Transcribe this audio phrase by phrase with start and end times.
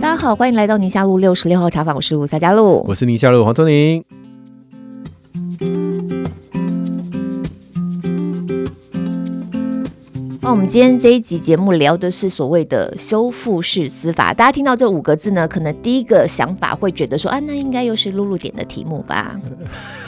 [0.00, 4.04] 大家好，欢迎来到宁夏路六十六号茶坊，我是吴萨加路，我是宁夏路黄宗宁。
[10.40, 14.32] 那我们今天这一集节目聊的是所谓的修复式司法。
[14.32, 19.40] 大家听到这五个字呢，可能第一个想法会觉得说啊，那应该又是露露点的题目吧？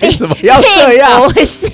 [0.00, 1.28] 为什么要这样？
[1.28, 1.66] 不是，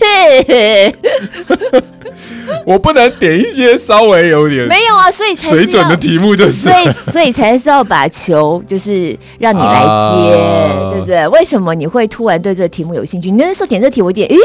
[2.66, 11.26] 我不能点一些稍微有点没有啊，所以才水准的题目就是，所以所以才是要把球就是让你来接，啊、对不对？
[11.28, 13.30] 为什么你会突然对这个题目有兴趣？
[13.30, 14.36] 你那时候点这题，我一点诶。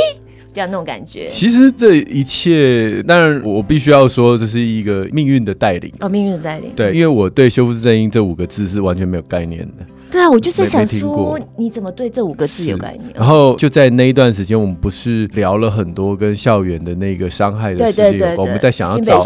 [0.54, 6.72] 这样那种感觉，其实这一切，当然我必须要说，这是一个命运的带领哦，命运的带领。
[6.74, 9.86] 对，因为我对“修复正义”这五个字是完全没有概念的。
[10.16, 13.12] 对啊，我就在想说，你怎么对这五个字有概念？
[13.14, 19.20] 然后就在那一段时间，我们不是聊了很多跟校园的那个伤害的事情，对对对对，我们在想要找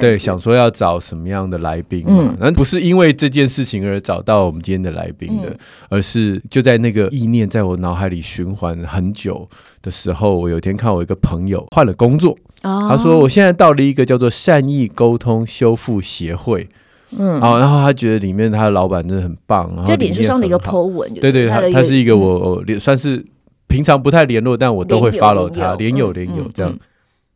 [0.00, 2.34] 对，想说要找什么样的来宾嘛？
[2.40, 5.58] 那、嗯、不是因为这件事情而找到我们今天的来宾的，嗯、
[5.90, 9.48] 而是就在那个意念在我脑海里循环很久
[9.80, 16.68] 的时候，我有一天看我一个朋友换了工作，哦、他说我现在到了一个叫做善意沟通修复协会，
[17.18, 23.24] 嗯，好，然后他觉得里面他的老板真的很棒，然后就脸书上的一个 po 文，对对，他他是一个我算是
[23.68, 26.78] 平常不太联络，但我都会 follow 他，连友连友这样，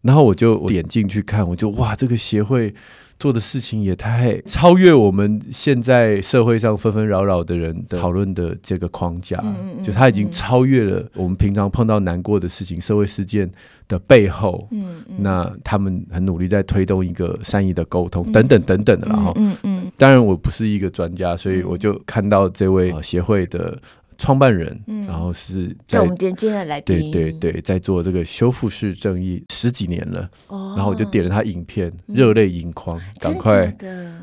[0.03, 2.75] 然后我就点进去看，我就哇，这个协会。
[3.19, 13.51] 做的事情也太超越我们现在社会上纷纷扰扰的人的讨论的这个框架，嗯、就他已经超越了我们平常碰到难过的事情、社会事件
[13.89, 14.69] 的背后。
[14.71, 19.09] 嗯嗯、那他们很努力在推动一个善意的沟通，等等等等的。
[19.09, 23.79] 然后，嗯嗯嗯、当然我不是一个专家，所以我就看到这位协会的。
[24.19, 33.77] 创办人，嗯、然后是在我们今天的来宾，对对对，在做这个修复式正义十几年了，哦、然后我就点了他影片，热泪盈眶，赶、嗯、快，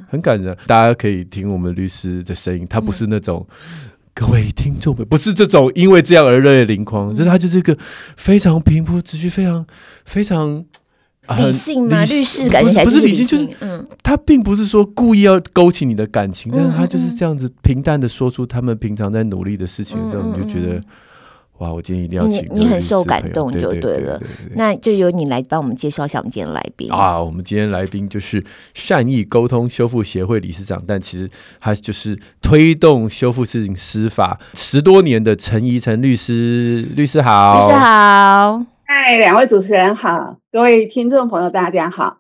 [0.10, 7.78] 很感人，大家可以听我们律师的声音，他不是那种、嗯、各位听众们，不是这种因为这样而热泪盈眶，嗯、就是他就是一个
[8.16, 9.66] 非常平铺直叙，非常
[10.06, 10.66] 非常。
[11.38, 12.04] 理性吗？
[12.06, 20.82] 律师感觉不是理性，就是嗯，他并不是说故意要勾起你的感情，但是他就是这样子平淡的说出他们平常在努力的事情的时候，你就觉得
[21.60, 24.20] 哇，我今天一定要请你，你很受感动就对了。
[24.56, 27.18] 那就由你来帮我们介绍一下我们今天来宾啊。
[27.22, 31.30] 我们今天来宾就是善意沟通修复协会理事长，但其实
[31.62, 36.86] 他就是推动修复式司法十多年的陈怡陈律师。
[36.96, 38.73] 律师好，律师好。
[39.06, 42.20] 嗨，两位主持人好，各位听众朋友大家好。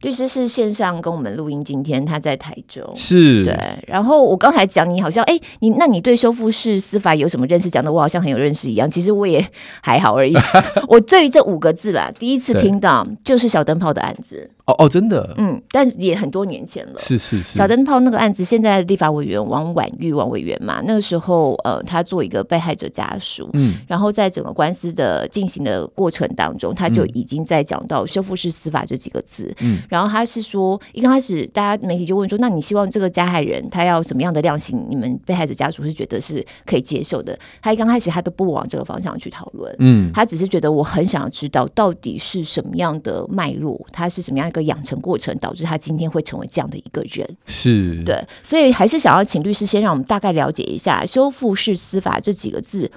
[0.00, 3.56] 律师是线上跟我们录音，今天他在台中，是对。
[3.86, 7.70] 然后我刚才讲你好像，哎，你那你对修复式司法有什么认识？
[7.70, 9.46] 讲的我好像很有认识一样，其实我也
[9.80, 10.34] 还好而已。
[10.88, 14.50] 我对于这五个字啦，第一次听到就是小灯泡的案子。
[14.66, 16.98] 哦哦，真的，嗯，但也很多年前了。
[16.98, 34.86] 是是是，小灯泡那个案子，现在的立法委员王婉玉王委员嘛，那个时候呃，他做一个被害者家属，嗯，然后在整个官司的进行的过程当中，他就已经在讲到修复式司法这几个字，嗯，然后他是说，一刚开始大家媒体就问说，那你希望这个加害人他要什么样的量刑？
[34.88, 37.38] 你们被害者家属是觉得是可以接受的？
[37.60, 44.53] 他一刚开始他都不往这个方向去讨论，嗯，他只是觉得我很想要知道到底是什么样的脉络，他是什么样。
[44.54, 52.90] 个养成过程导致他今天会成为这样的一个人，是对，所以还是想要请律师先让我们大概了解一下“修复式司法”这几个字，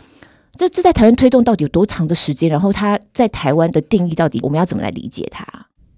[0.55, 2.49] 这这在台湾推动到底有多长的时间？
[2.49, 5.45] 然后他在台湾的定义到底我们要怎么来理解它？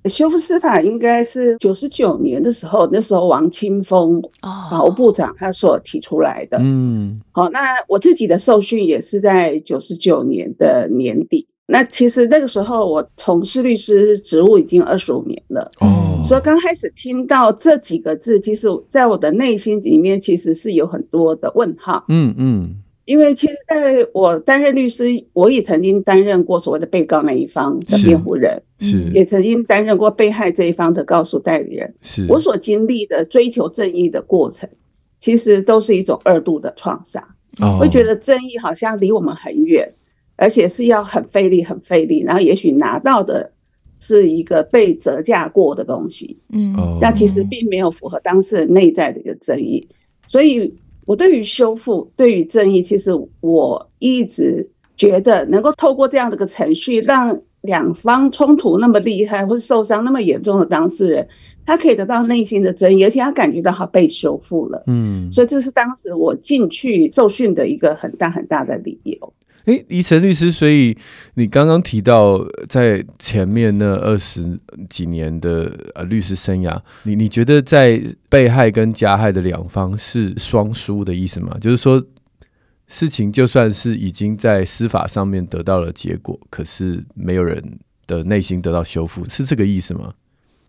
[0.05, 6.57] 修复司法应该是九十九年的时候，那时候王清峰法务部长他所提出来的。
[6.61, 7.59] 嗯，好，那
[7.89, 11.47] 我自己的受训也是在九十九年的年底。
[11.71, 32.25] 那其实那个时候我从事律师职务已经二十五年了，哦，所以刚开始听到这几个字，其实在我的内心里面其实是有很多的问号，嗯嗯，因为其实在我担任律师，我也曾经担任过所谓的被告那一方的辩护人，是，也曾经担任过被害这一方的告诉代理人，是。
[32.29, 34.67] 我所经历的追求正义的过程，
[35.19, 37.23] 其实都是一种二度的创伤，
[37.61, 39.93] 哦，会觉得正义好像离我们很远。
[40.39, 43.51] 而且是要很费力，很费力，然后也许拿到的
[43.99, 49.89] 是一个被折价过的东西，嗯，那其实并没有符合当事人内在的一个正义。
[50.25, 50.75] 所以，
[51.05, 61.27] 我对于修复、对于正义，其实我一直觉得能够透过这样的一个程序，让两方冲突那么厉害或者受伤那么严重的当事人，
[61.65, 69.33] 他可以得到内心的正义，而且他感觉到他被修复了，嗯，所以这是当时我进去受训的一个很大很大的理由。
[69.69, 70.97] 哎，怡辰律师，所以
[71.35, 81.55] 你刚刚提到在前面那二十几年的呃律师生涯，你你觉得在被害跟加害的两方是双输的意思吗？
[81.61, 82.03] 就是说，
[82.87, 87.63] 事情就算是已经在司法上面得到了结果，可是没有人
[88.07, 90.11] 的内心得到修复，是这个意思吗？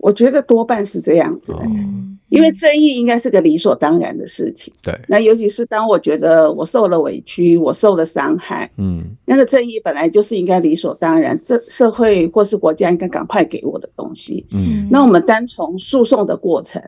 [0.01, 4.73] 我觉得多半是这样子的，嗯，因为正义应该是个理所当然的事情。
[4.83, 14.47] 对，那尤其是当我觉得我受了委屈，我受了伤害，嗯，那个正义本来就是应该理所当然，这社会或是国家应该赶快给我的东西。
[14.51, 16.83] 嗯，那我们单从诉讼的过程，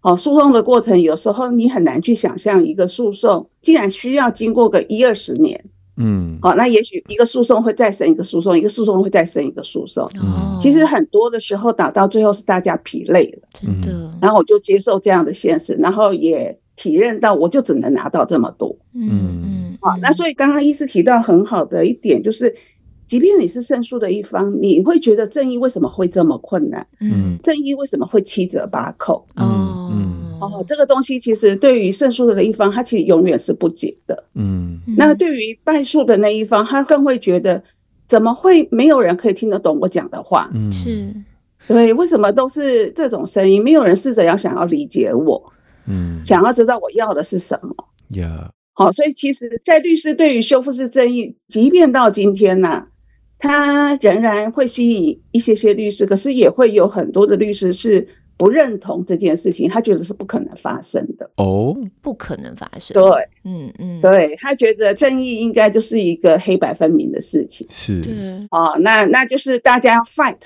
[0.00, 5.66] 哦，诉讼的过程有时候你很难去想象一个诉讼竟然需要经过个一二十年。
[6.02, 10.06] 嗯，好，那也许一个诉讼会再审一个诉讼，一个诉讼会再审一个诉讼。
[10.06, 14.10] 哦，其实很多的时候打到最后是大家疲累了，真的。
[14.22, 18.78] 然后我就接受这样的现实，然后也体认到我就只能拿到这么多。
[18.94, 19.78] 嗯嗯。
[19.82, 22.56] 好，那所以刚刚医师提到很好的一点就是，
[23.06, 26.86] 即便你是胜诉的一方，你会觉得正义为什么会这么困难？
[27.00, 29.26] 嗯，正义为什么会七折八扣？
[29.36, 29.44] 哦。
[29.44, 29.69] 嗯。
[30.40, 34.24] 哦，这个东西其实对于胜诉的那一方，他其实永远是不解的。
[34.34, 37.62] 嗯，那对于败诉的那一方，他更会觉得，
[38.08, 40.50] 怎么会没有人可以听得懂我讲的话？
[40.54, 41.14] 嗯，是，
[41.68, 43.62] 对，为什么都是这种声音？
[43.62, 45.52] 没有人试着要想要理解我，
[45.86, 47.74] 嗯，想要知道我要的是什么？
[48.08, 52.88] 呀，好，所以其实，在律师对于修复式正义，即便到今天呢、啊，
[53.38, 58.08] 他仍然会吸引一些些律师，可是也会有很多的律师是。
[58.40, 61.30] 不认同这件事情，他觉得是不可能发生的。
[61.36, 62.94] 哦，不可能发生。
[62.94, 67.66] 对，嗯嗯，对，他觉得正义应该就是一个黑白分明的事情。
[67.68, 68.00] 是，
[68.50, 70.38] 哦，那那就是大家要 fight，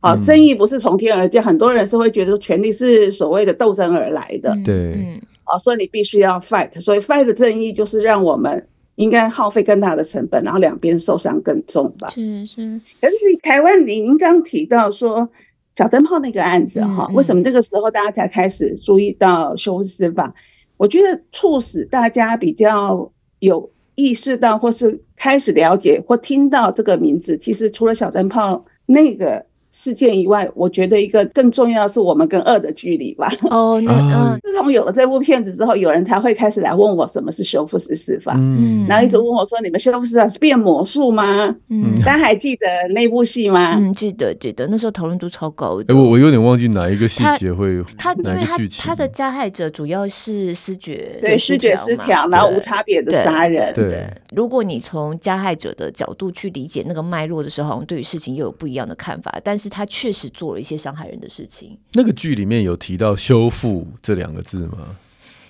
[0.00, 4.56] 哦，正义不是从天而降，很多人是会觉得权力是所谓的斗争而来的。
[4.64, 12.08] 对，嗯，哦，所以你必须要 fight，所以 fight 的正义就是让我们应该耗费更大的成本，然后两边受伤更重吧。
[12.08, 15.28] 是是，可是台湾，您刚提到说。
[15.76, 20.34] 小灯泡那个案子哈，为什么这个时候大家才开始注意到修司法？
[20.76, 29.46] 我觉得促使大家比较有意识到，或是开始了解或听到这个名字，其实除了小灯泡那个。
[29.70, 33.30] 事件以外，我觉得一个更重要的是我们跟恶的距离吧。
[33.50, 43.74] 哦，那嗯，自从有了这部片子之后，有人才会开始来问我什么是修复式司法，嗯，然后一直问我说：“你们修复式司法是变魔术吗？”嗯，大家还记得那部戏吗？
[43.76, 45.92] 嗯，记得记得，那时候讨论度超高的。
[45.92, 53.74] 哎，我我有点忘记哪一个细节会他，他因为他他的加害者主要是视觉对视觉失调，然后无差别的杀人。
[53.74, 59.68] 对，如果你从加害者的角度去理解那个脉络的时候，好像对于事情又有不一样的看法，但是。
[59.68, 61.76] 他确实做了一些伤害人的事情。
[61.92, 64.96] 那个剧里面有提到“修复”这两个字吗？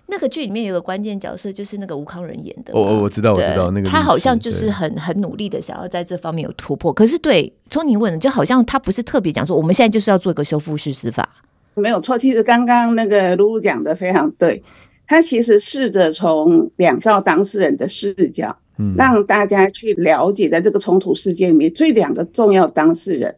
[0.08, 2.72] 那个剧里面有个关键角色，就是那个吴康仁演的。
[2.72, 3.88] 哦，我知道，我知道那个。
[3.88, 6.92] 他好像就是很很努力的想要在这方面有突破。
[6.92, 11.28] 可是，对，从你问的，就好像他不是特别讲说，我们现在就是要做一个修复式司法。
[11.74, 14.62] 没有错，其实刚刚那个露露讲的非常对。
[15.08, 23.36] 他其实试着从两造当事人的视角，嗯，让大家去了解，在这个冲突事件里面，最两个重要当事人。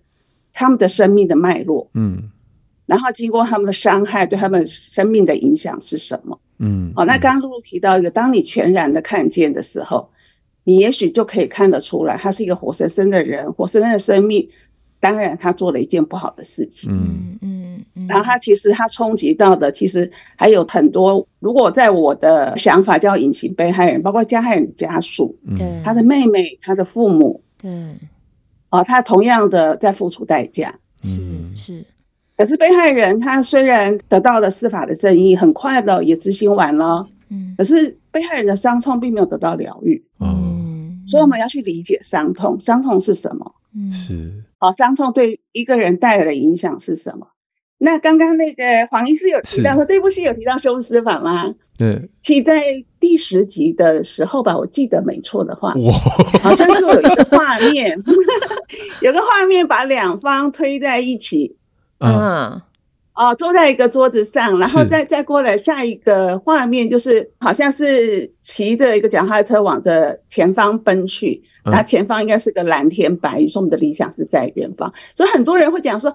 [0.58, 2.30] 他们的生命的脉络，嗯，
[2.84, 6.40] 然后经过他们的伤害，对他们生命的影响是什么？
[6.58, 10.10] 嗯，好，那刚刚露露提到一个，当你全然的看见的时候，
[10.64, 14.48] 你也许就可以看得出来，他是一个活生生的人，活生生的生命。
[15.00, 18.06] 当然，他做了一件不好的事情，嗯嗯嗯。
[18.08, 21.28] 然后他其实他冲击到的，其实还有很多。
[21.38, 27.70] 如果在我的想法叫隐形被害人，包括加害人的家属，对，他的妹妹，他的父母，对。
[28.70, 31.84] 哦，他同样的在付出代价，嗯是。
[32.36, 37.54] 可是被害人他虽然得到了司法的正义，很快的也执行完了，嗯。
[37.58, 41.04] 可是被害人的伤痛并没有得到疗愈，嗯。
[41.08, 43.54] 所以我们要去理解伤痛，伤痛是什么？
[43.74, 44.44] 嗯，是。
[44.60, 47.28] 哦，伤痛对一个人带来的影响是什么？
[47.80, 51.54] 那刚刚那个黄医师有提到说，这部戏有提到修复司法吗？
[51.78, 52.60] 对，其在
[53.00, 55.74] 第十集的时候吧，我记得没错的话，
[56.42, 58.02] 好像就有一个画面，
[59.02, 61.56] 有个画面把两方推在一起，
[61.98, 62.60] 嗯，
[63.14, 76.14] 哦，坐在一个桌子上，然后再再过来下一个画面，就是好像是骑着一个脚踏车往着前方奔去，那前方应该是个蓝天白云，说我们的理想是在远方，所以很多人会讲说，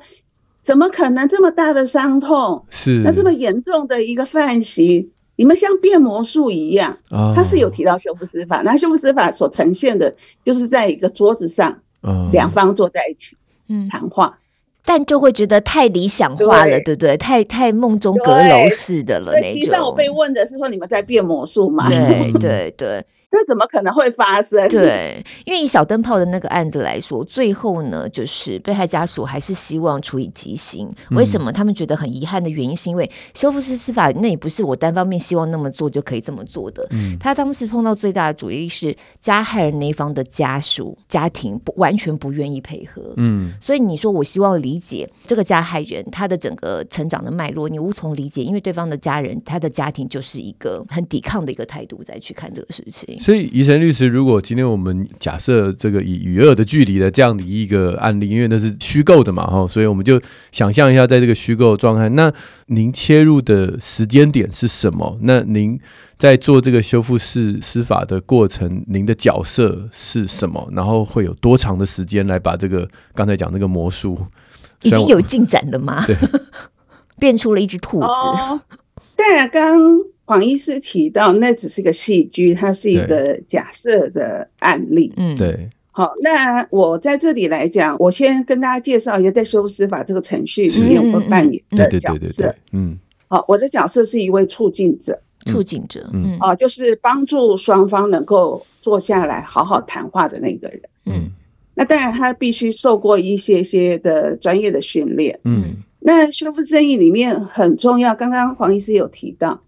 [0.61, 2.65] 怎么可能这么大的伤痛？
[2.69, 3.01] 是。
[3.03, 5.11] 那这么严重的一个犯行？
[5.35, 6.97] 你们像变魔术一样，
[7.35, 11.79] 他是有提到修复司法，那修复司法所呈现的，就是在一个桌子上，
[12.31, 13.35] 两方坐在一起，
[13.67, 14.37] 嗯，谈话，
[14.85, 17.17] 但就会觉得太理想化了，对不对？
[17.17, 19.49] 太太梦中阁楼似的了那种。
[19.49, 21.87] 实际上我被问的是说，你们在变魔术嘛？
[21.87, 23.05] 对对对。
[23.33, 24.69] 这怎么可能会发生？
[24.69, 30.87] 对，因为以小灯泡的那个案子来说，最后呢，就是被害家属还是希望处以极刑。
[31.09, 36.85] 为什么他们觉得很遗憾的原因，是因为修复式司法那也不是我单方面希望那么做就可以这么做的。
[36.91, 43.15] 嗯，他当时碰到最大的阻力是加害人那一方的家属家庭不完全不愿意配合。
[43.17, 53.19] 嗯，所以你说我希望理解这个加害人他的整个成长的脉络，你无从理解，因为对方的家人他的家庭就是一个很抵抗的一个态度再去看这个事情。
[53.23, 62.29] 所以，怡晨律师，如果今天我们假设这个以与恶的距离的这样的一个案例，因为那是虚构的嘛，哈，所以我们就想象一下，在这个虚构状态，那
[62.65, 65.17] 您切入的时间点是什么？
[65.21, 65.79] 那您
[66.17, 70.67] 在做这个修复式司法的过程，您的角色是什么？
[70.73, 74.19] 然后会有多长的时间来把这个刚才讲那个魔术
[74.81, 76.05] 已经有进展了吗？
[76.05, 76.17] 对，
[77.17, 78.07] 变出了一只兔子。
[79.15, 80.12] 对啊，刚。
[80.25, 85.13] 黄医师提到，那只是个戏剧，它是一个假设的案例。
[85.17, 85.69] 嗯，对。
[85.91, 92.55] 好，那我在这里来讲，我先跟大家介绍一下，在修复司法这个程序里面，我扮演的角色。
[92.71, 95.21] 嗯，好，我的角色是一位促进者。
[95.45, 100.81] 促进者，嗯，哦，就是帮助双方能够坐下来好好谈话的那个人。
[101.05, 101.31] 嗯，
[101.75, 105.41] 那当然，他必须受过一些些的专业的训练。
[105.43, 109.61] 嗯，那修复正义里面很重要，刚刚黄医师有提到。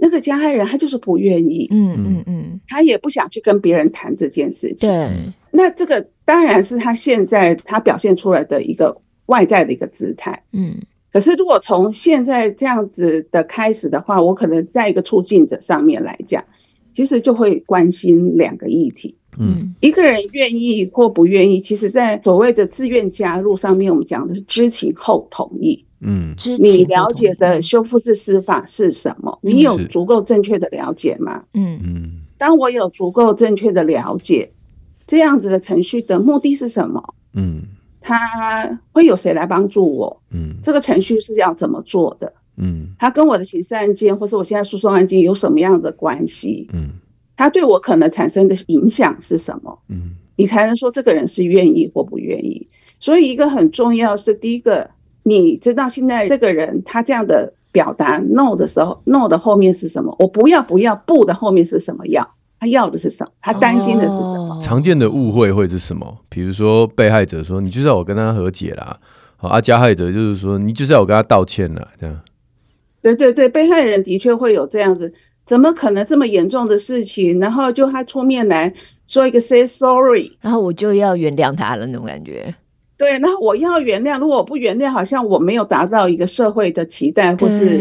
[0.00, 4.88] 那个加害人他就是不愿意，嗯嗯嗯，他也不想去跟别人谈这件事情。
[4.88, 5.10] 对，
[5.50, 10.44] 那这个当然是他现在他表现出来的一个外在的一个姿态。
[10.52, 10.76] 嗯，
[11.12, 16.44] 可是如果从现在这样子的开始的话，我可能在一个促进者上面来讲，
[16.92, 19.16] 其实就会关心两个议题。
[19.40, 25.84] 嗯，一个人愿意或不愿意，其实在所谓的自愿加入上面，我们讲的是知情后同意。
[26.00, 29.38] 嗯，你了解的修复式司法是什么？
[29.42, 31.44] 你有足够正确的了解吗？
[31.54, 32.12] 嗯嗯。
[32.38, 34.52] 当我有足够正确的了解，
[35.08, 37.14] 这样子的程序的目的是什么？
[37.32, 37.62] 嗯，
[38.00, 40.22] 他会有谁来帮助我？
[40.30, 42.32] 嗯，这个程序是要怎么做的？
[42.56, 46.68] 嗯，他跟我的刑事案件或是我现在诉讼案件有什么样的关系？
[46.72, 46.90] 嗯，
[47.36, 49.80] 他对我可能产生的影响是什么？
[49.88, 52.68] 嗯，你才能说这个人是愿意或不愿意。
[53.00, 54.90] 所以一个很重要是第一个。
[55.28, 60.16] 你知道现在这个人他这样的表达 no 的时候，no 的后面是什么？
[60.18, 62.06] 我不要不要，不的后面是什么？
[62.06, 63.32] 要他要的是什么？
[63.40, 64.58] 他担心的是什么？
[64.60, 66.18] 常见的误会会是什么？
[66.28, 68.98] 比如说被害者说你就是要我跟他和解啦，
[69.36, 72.20] 好啊，加害者就是说你就是要我跟他道歉啦，这样。
[73.00, 78.74] 对对对，被害人的确会有这样子，怎么可能这么严重的事情，然后就他出面来
[79.06, 82.56] 说一个 say sorry，然后我就要原谅他了那种感觉。
[82.98, 84.18] 对，那我要原谅。
[84.18, 87.80] 如果我不原谅，好像我没有达到一个社会的期待，或是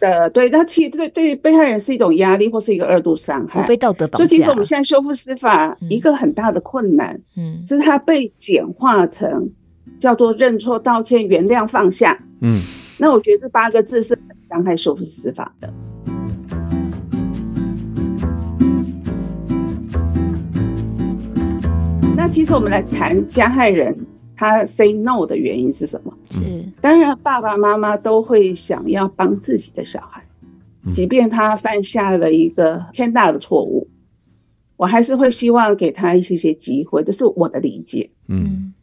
[0.00, 4.26] 的，对，那其实对对被害人是一种压力，或是一个二度伤害，被道德绑架。
[4.26, 9.52] 所以其实我们现在修复司法一个很大的困难，嗯，是它被简化成
[10.00, 12.18] 叫做认错、道歉、原谅、放下。
[12.40, 12.60] 嗯，
[12.98, 15.72] 那我觉得这八个字是很伤害修复司法的。
[22.18, 23.96] 那其实我们来谈加害人
[24.34, 26.18] 他 say no 的原因是什么？
[26.28, 26.40] 是
[26.80, 30.24] 当然，爸爸妈妈都会想要帮自己的小孩，
[30.90, 33.86] 即便他犯下了一个天大的错误，
[34.76, 38.10] 我还是会希望给他一些些机会，这是我的理解。
[38.26, 38.74] 嗯，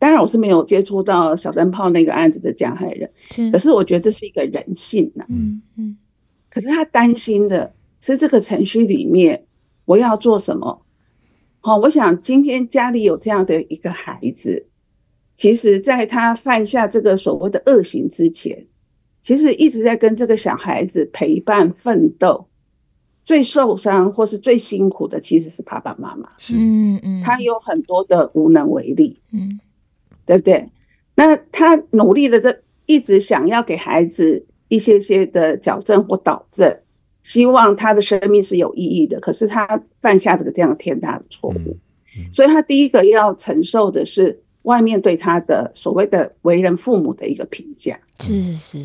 [0.00, 3.08] 当然我是没有接触到小灯泡那个案子的加害人，
[3.52, 5.24] 可是我觉得这是一个人性呢。
[5.28, 5.96] 嗯嗯，
[6.50, 9.44] 可是他担心的是这个程序里面
[9.84, 10.83] 我要做什么？
[11.66, 14.66] 好，我想今天家里有这样的一个孩子，
[15.34, 18.66] 其实在他犯下这个所谓的恶行之前，
[19.22, 22.48] 其实一直在跟这个小孩子陪伴奋斗。
[23.24, 29.58] 最受伤或是最辛苦的其实是爸爸妈妈，嗯嗯，他有很多的无能为力，嗯，
[30.26, 30.68] 对不对？
[31.14, 36.80] 那他努力的这一直想要给孩子一些些的矫正或导正。
[37.24, 41.78] 希望他的生命是有意义的，可是他犯下这个这样天大的错误，嗯
[42.18, 47.98] 嗯、所以他第一个要承受的是外面对他的所谓的为人父母的一个评价。
[48.20, 48.78] 是是，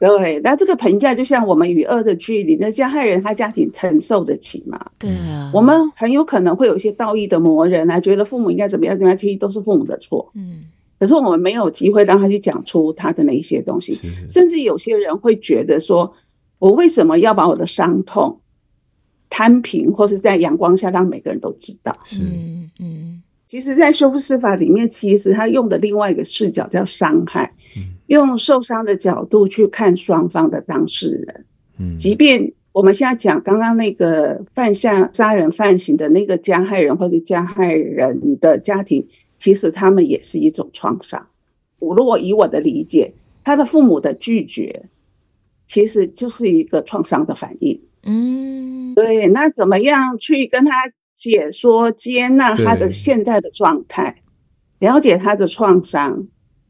[0.00, 0.40] 对。
[0.40, 4.90] 那这个评价就像我们与恶的距离，那加害人他家庭承受得起吗？
[4.98, 5.52] 对啊。
[5.54, 10.32] 我们很有可能会有一些道义的磨人啊，觉得父母应该怎么样怎么样，其实都是父母的错。
[10.34, 10.64] 嗯。
[10.98, 16.16] 可是我们没有机会让他去讲出他的那一些东西，是是甚至有些人会觉得说。
[16.64, 18.40] 我为什么要把我的伤痛
[19.28, 21.94] 摊平，或是在阳光下让每个人都知道？
[22.18, 23.22] 嗯嗯。
[23.46, 27.52] 其实，在修复司法里面，其实他用的另外一个视角叫伤害，
[28.06, 31.44] 用受伤的角度去看双方的当事人。
[31.78, 31.98] 嗯。
[31.98, 41.26] 即便我们现在讲刚刚那个犯下杀人犯行的那个加害人或是加害人的家庭，其实他们也是一种创伤。
[41.78, 43.12] 我如果以我的理解，
[43.44, 44.86] 他的父母的拒绝，
[45.74, 47.82] 其实就是一个创伤的反应。
[48.04, 49.26] 嗯，对。
[49.26, 54.22] 那怎么样去跟他解说、接纳他的现在的状态，
[54.78, 56.28] 了解他的创伤？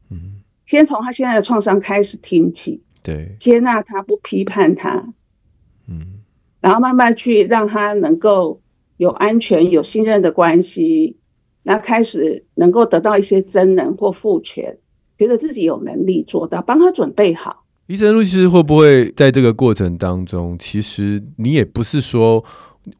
[0.09, 2.81] 嗯，先从他现在的创伤开始听起。
[3.03, 5.13] 对，接纳他，不批判他。
[5.87, 6.23] 嗯，
[6.59, 8.63] 然后慢慢去让他能够
[8.97, 11.19] 有安全、有信任的关系，
[11.61, 14.79] 那开始能够得到一些真能或赋权，
[15.19, 17.64] 觉得自己有能力做到，帮他准备好。
[17.87, 22.43] 伊森律师会不会在这个过程当中，其实你也不是说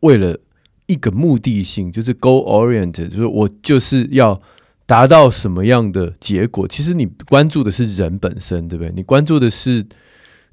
[0.02, 0.38] 为了
[0.86, 4.42] 一个目的性，就是 goal oriented，就是我就是要
[4.86, 6.68] 达到什么样的结果？
[6.68, 8.92] 其实你关注的是人本身，对不对？
[8.96, 9.86] 你关注的是。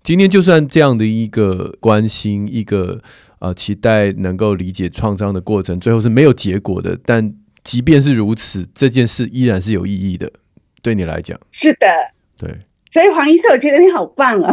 [0.04, 3.00] 今天就算这样的一个关心，一个
[3.38, 6.98] 呃期待能够理解创伤的过程，最后是没有结果的。
[7.04, 10.28] 但即便是如此，这件事依然是有意义的，
[10.82, 11.38] 对你来讲。
[11.52, 11.86] 是的，
[12.36, 12.62] 对。
[12.92, 14.52] 所以黄医生，我觉得你好棒啊！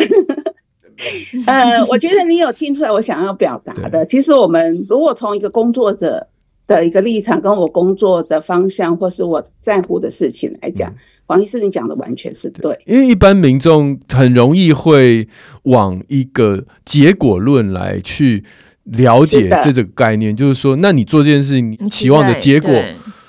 [1.45, 4.05] 呃，我觉得你有听出来我想要表达的。
[4.05, 6.27] 其实我们如果从一个工作者
[6.65, 10.91] 的一个立场，跟我工作的方向，或是我在乎的事情来讲。
[10.91, 10.95] 嗯
[11.29, 15.27] 黄医师，你讲的完全是对，因为一般民众很容易会
[15.61, 18.43] 往一个结果论来去
[18.85, 22.73] 了解这个概念，就是说，那你做这件事情，你期望的结果，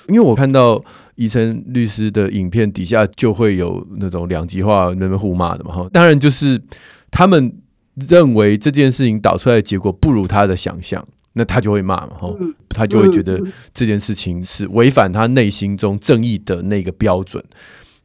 [0.07, 0.83] 因为我看到
[1.15, 6.61] 宜晨律师的影片底下就会有那种两极化、那边互骂的嘛，哈，当然就是
[7.09, 7.53] 他们
[7.95, 12.35] 认为这件事情导出来的结果不如他的想象，那他就会骂嘛，哈，
[12.69, 13.41] 他就会觉得
[13.73, 17.43] 这件事情是违反他内心中正义的那个标准。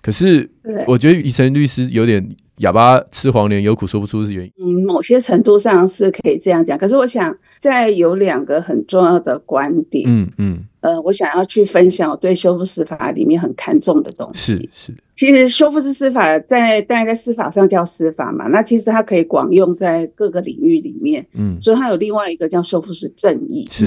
[0.07, 0.49] 可是，
[0.87, 2.25] 我觉得以晨律师有点
[2.59, 4.53] 哑巴吃黄连，有苦说不出是原因。
[4.57, 6.79] 嗯，某些程度上是可以这样讲。
[6.79, 10.05] 可是，我想再有两个很重要的观点。
[10.07, 10.65] 嗯嗯。
[10.79, 14.71] 呃，我想要去分享我对修复司法里面很看重的东西。
[14.73, 14.95] 是是。
[15.17, 21.27] 其实修复式司法在当然在司法上叫司法嘛，那其实它可以广用在各个领域里面。
[21.35, 21.61] 嗯。
[21.61, 23.66] 所以它有另外一个叫修复式正义。
[23.73, 23.87] 是。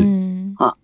[0.58, 0.78] 好，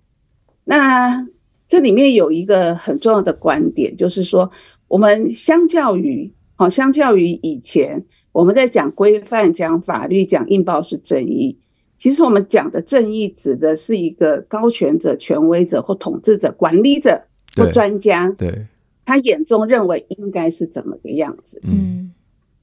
[0.64, 1.28] 那
[1.68, 4.50] 这里面有一个很重要的观点，就是说。
[4.88, 11.58] 我们相较于，好，相较于以前，我们在讲规范、讲法律、讲硬报是正义，
[11.98, 17.24] 其实我们讲的正义指的是一个高权者、权威者或统治者、管理者
[17.56, 18.68] 或专家，对，
[19.06, 21.62] 他眼中认为应该是怎么个样子。
[21.64, 22.14] 嗯，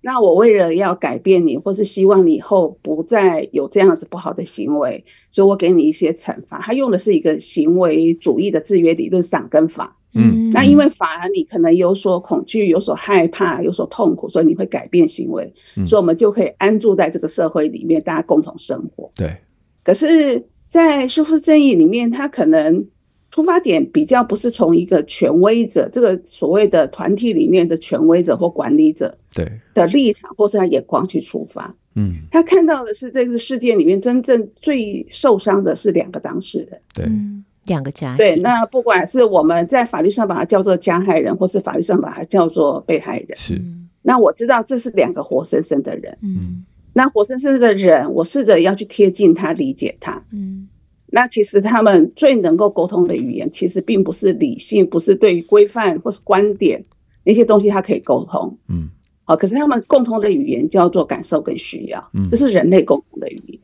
[0.01, 6.61] 那我为了要改变你，或是希望你以后不再有这样子不好的行为，所以我给你一些惩罚。
[6.61, 9.97] 他用的是一个行为主义的制约理论——赏跟罚。
[10.15, 19.11] 嗯，那因为反而你可能有所恐惧、有所害怕、有所痛苦，所以你会改变行为，嗯、所以我们就可以安住在这个社会里面，大家共同生活。
[19.15, 19.37] 对。
[19.85, 22.87] 可是，在修复正义里面，他可能
[23.31, 31.75] 出发点比较不是从一个权威者，这个所谓的团体里面的权威者或管理者对的立场或是他眼光去出发。
[31.95, 36.81] 嗯，他看到的是这个世界里面真正最受伤的是两个当事人。
[36.95, 37.07] 对。
[37.07, 43.63] 嗯两个家对，那不管是我们在法律上把它叫做加害人，或是法律上把它叫做被害人，是。
[44.03, 46.65] 那我知道这是两个活生生的人，嗯。
[46.93, 50.69] 那活生生的人，我试着要去贴近他，理解他，嗯。
[51.07, 56.85] 那其实他们最能够沟通的语言，其实并不是理性，不是对于规范或是观点
[57.25, 58.91] 那些东西，他可以沟通，嗯。
[59.25, 63.61] 好，可是他们共同的语言叫做感受跟需要，嗯，这是人类共同的语言。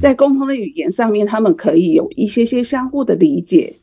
[0.00, 3.76] 在共同的语言上面，他们可以有一些些相互的理解，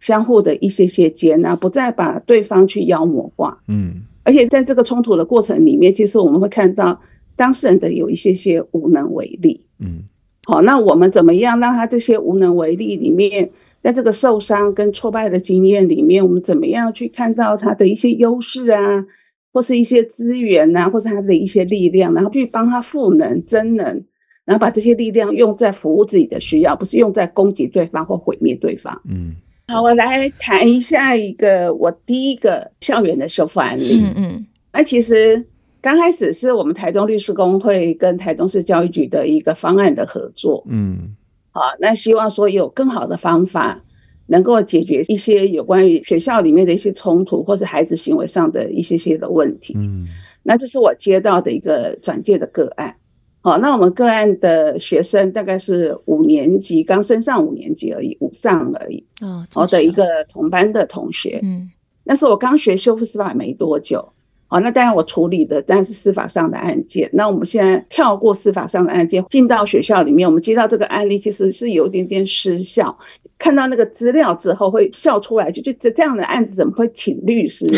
[0.00, 3.62] 相互的一些些接纳，不再把对方去妖魔化。
[3.66, 7.00] 嗯，而且在这个冲突的过程里面，其实我们会看到
[7.36, 9.64] 当事人的有一些些无能为力。
[9.78, 10.04] 嗯，
[10.44, 13.50] 好，那我们怎么样让他这些无能为力里面，
[13.82, 19.06] 在这个受伤跟挫败的经验里面，我们怎么样去看到他的一些优势啊，
[19.54, 24.04] 或是一些资源啊，或是他的一些力量，然后去帮他赋能、增能。
[24.46, 29.02] 然后把这些力量用在服务自己的需要，不是用在攻击对方或毁灭对方。
[29.04, 29.34] 嗯，
[29.66, 34.00] 好，我来谈一下一个我第一个校园的修复案例。
[34.04, 35.46] 嗯嗯，那其实
[35.80, 40.64] 刚开始是我们台中律师工会跟台中市教育局的一个方案的合作。
[40.68, 41.16] 嗯，
[41.50, 43.82] 好，那希望说有更好的方法
[44.26, 49.74] 能够解决一些有关于学校里面的一些冲突，或是孩子行为上的一些些的问题。
[49.76, 50.06] 嗯，
[50.44, 52.98] 那这是我接到的一个转介的个案。
[53.46, 59.06] 好，那我们个案的学生大概是五年级，刚升上五年级而已，五上而已。
[59.20, 61.38] 哦，我的一个同班的同学。
[61.44, 61.70] 嗯，
[62.02, 64.14] 那是我刚学修复司法没多久，
[64.48, 67.10] 好，那当然我处理的当然是司法上的案件。
[67.12, 72.98] 那我们现在跳过司法上的案件，进到学校里面，我们接到这个案例，其实是有一点点失效。
[73.38, 77.70] 看到那个资料之后，会笑出来，就觉得这样的案子怎么会请律师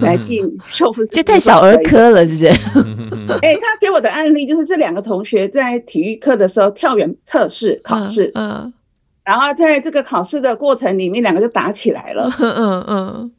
[0.00, 1.04] 来进修复？
[1.04, 2.46] 这太小儿科了，是不是？
[3.42, 8.72] 哎、欸，他给我的案例就是这两个同学在体育课的时候跳远测试考试，嗯，
[9.24, 13.32] 然后在这个考试的过程里面，两个就打起来了，嗯嗯嗯，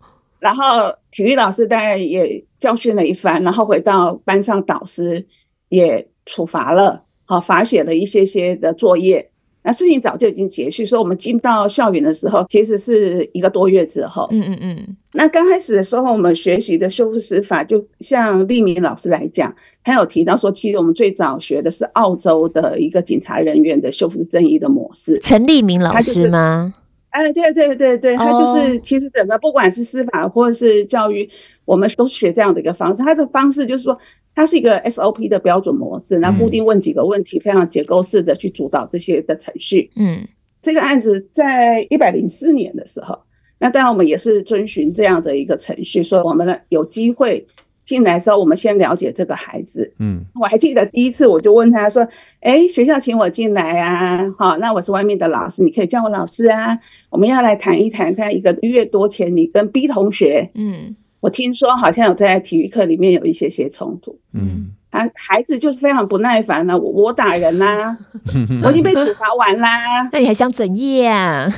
[0.46, 5.26] 然后体育老师当然也教训了一番，然后回到班上，导师
[5.70, 9.32] 也处罚了，好，罚写了一些些的作业。
[9.64, 14.28] 那事情早就已经结束，所以我们进到校园的时候，其实是一个多月之后。
[14.30, 14.98] 嗯嗯嗯。
[15.14, 25.20] 那刚开始的时候，我们学习的修复师法，就像立明老师来讲，他有提到说，其实我们最早学的是澳洲的一个警察人员的修复正义的模式。
[25.24, 26.76] 陈立明老师吗？
[27.16, 31.30] 哎，对对对对，他就是其实整个不管是司法或者是教育，
[31.66, 33.02] 我们都学这样的一个方式。
[33.04, 34.00] 他的方式就是说。
[34.38, 39.92] 它是一个 SOP 的标准模式，那固定问几个问题，非常结构式的去主导这些的程序。
[39.96, 40.28] 嗯，
[40.62, 43.20] 这个案子在一百零四年的时候，
[43.60, 47.48] 那当然我们也是遵循这样的一个程序，说我们呢有机会
[47.86, 49.94] 进来的时候，我们先了解这个孩子。
[50.00, 52.10] 嗯，我还记得第一次我就问他说
[52.42, 56.80] ：“哎，学校请我进来啊，好，那我是外面的老师，你可以叫我老师啊。
[57.16, 67.98] 我们要来谈一谈，看一个月多前你跟 B 同学，嗯。”我听说好像有在体育课里面有一些些冲突，嗯，啊，孩子就是非常不耐烦了，我我打人啦、啊，
[68.64, 71.52] 我已经被处罚完啦，那你还想怎样？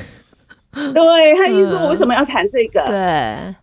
[0.72, 2.80] 对，他意思说我为什么要谈这个？
[2.86, 3.54] 对，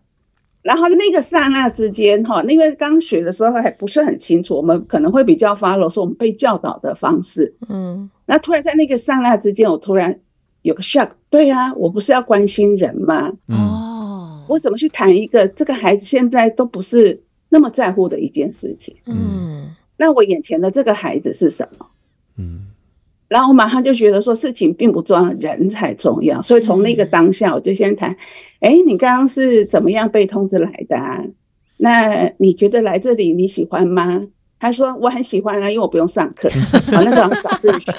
[0.61, 10.19] 然后那个刹那之间哈，因为刚学的时候还不是很清楚，我们可能会比较 follow 说我们被教导的方式，嗯，那突然在那个刹那之间，我突然
[10.65, 13.33] 有个 shock，对、啊，我不是要关心人吗？
[13.47, 14.45] 哦。
[14.47, 18.97] 我怎么去谈一个这个孩子现在都不是那么在乎的一件事情？
[19.05, 21.85] 嗯，那我眼前的这个孩子是什么？
[22.37, 22.67] 嗯，
[23.27, 26.41] 然后我马上就觉得说事情并不重要，人才重要。
[26.41, 28.17] 所以从那个当下，我就先谈，
[28.59, 31.23] 哎，你刚刚是怎么样被通知来的啊？
[31.77, 34.23] 那你觉得来这里你喜欢吗？
[34.59, 36.49] 他说我很喜欢啊，因为我不用上课。
[36.91, 37.91] 我那时候早自习。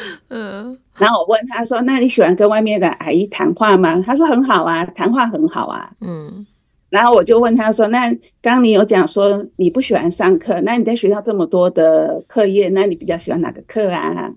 [0.28, 6.46] 嗯，然后我问他说：“那你喜欢跟外面的阿姨谈话吗？”他说：“很好啊，谈话很好啊。”嗯，
[6.90, 14.34] 然后我就问他说：“那刚你有讲说你不喜欢上课，那你在学校这么多的课业，那你比较喜欢哪个课啊？”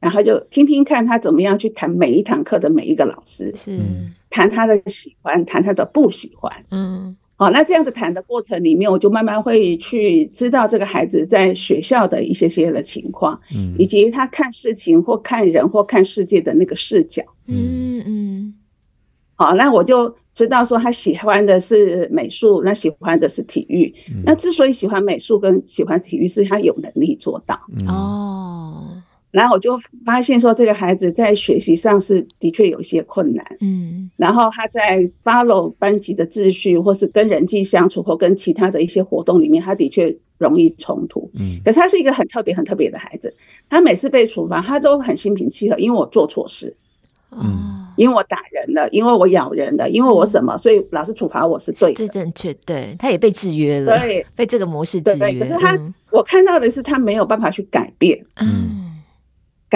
[0.00, 3.80] 然后就听听看他怎么样去谈每一堂课的每一个老师，是
[4.30, 7.16] 谈他的喜欢，谈他的不喜欢，嗯。
[7.38, 18.54] 好，那这样子谈的过程里面，我就慢慢会去知道这个孩子在学校的一些些的情况，嗯，以及他看事情或看人或看世界的那个视角，嗯嗯。
[19.34, 23.94] 好，那我就知道说他喜欢的是美术，那喜欢的是体育。
[24.24, 27.60] 那之所以喜欢美术跟喜欢体育，是他有能力做到。
[27.86, 28.95] 哦。
[29.36, 43.34] 然后我就发现说，这个孩子在学习上是的确有一些困难，嗯，然后他在 follow 班级的秩序，或是跟人际相处，或跟其他的一些活动里面，他的确容易冲突，嗯，可是他是一个很特别、很特别的孩子，
[43.68, 46.74] 他每次被处罚，他都很心平气和，因为我做错事，
[47.30, 58.84] 嗯，因为我打人了，因为我咬人了，因为我什么，所以老师处罚我是对的，这正确，对，他也被制约了，对，被这个模式制约，可是他，嗯，我看到的是他没有办法去改变，嗯。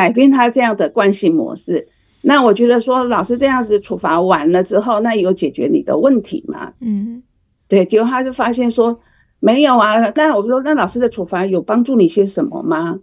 [0.00, 1.88] 改变他这样的惯性模式，
[2.22, 6.72] 那我觉得说老师这样子处罚完了之后，那有解决你的问题吗？
[6.80, 7.22] 嗯，
[7.68, 9.00] 对，结果他就发现说
[9.40, 10.10] 没有啊。
[10.14, 13.00] 那我说那老师的处罚有帮助你些什么吗？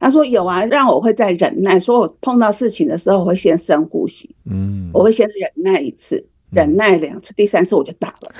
[0.00, 8.34] 他说有啊，让我会再忍耐，说我碰到事情的时候我会先深呼吸，嗯，我会先忍耐一次，忍耐两次，第三次我就打了。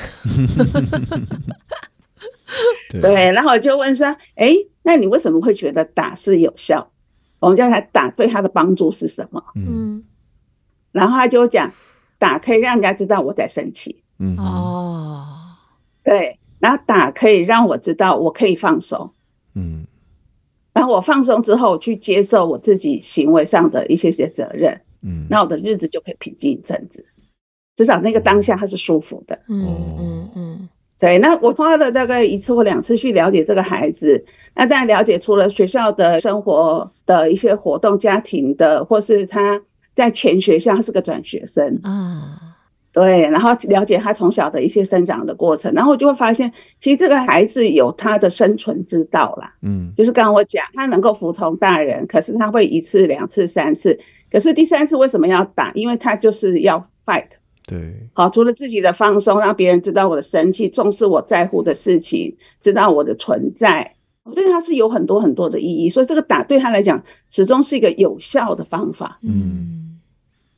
[3.01, 6.91] 对，然后我就问说，哎、欸，那你为什么会觉得打是有效？
[7.45, 9.45] 我们叫他打，对他的帮助是什么？
[9.55, 10.05] 嗯，
[10.93, 11.73] 然后他就讲，
[12.19, 14.03] 打可以让人家知道我在生气。
[14.19, 15.27] 嗯，哦，
[16.03, 19.13] 对，然后打可以让我知道我可以放松。
[19.55, 19.87] 嗯，
[20.73, 24.81] 然后我放松之后去接受我自己行为上的一些些责任。
[25.03, 27.05] 嗯，那我的日子就可以平静一阵子，
[27.77, 29.43] 至少那个当下他是舒服的。
[29.49, 29.67] 嗯
[29.99, 30.69] 嗯嗯。
[30.99, 34.25] 对，那我花了大概一次或两次去了解这个孩子。
[34.55, 39.63] 那当然了解，除了学校的生活的一些活动、家庭的，或是他
[39.95, 42.39] 在前学校他是个转学生啊，
[42.93, 49.55] 对，然后了解他从小的一些生长的过程，然后我就会发现，其实这个孩子有他的生存之道啦。
[49.61, 53.99] 嗯，就是刚刚我讲，他能够服从大人，可是他会一次、两次、三次，
[54.31, 55.73] 可是第三次为什么要打？
[55.75, 57.27] 因为他就是要 fight。
[57.67, 63.95] 对，好，除了自己的放松，让别人知道我的生气，重视我在乎的事情，知道我的存在，
[64.35, 65.89] 对他是有很多很多的意义。
[65.89, 69.19] 所以这个打对他来讲，始终是一个有效的方法。
[69.23, 69.99] 嗯，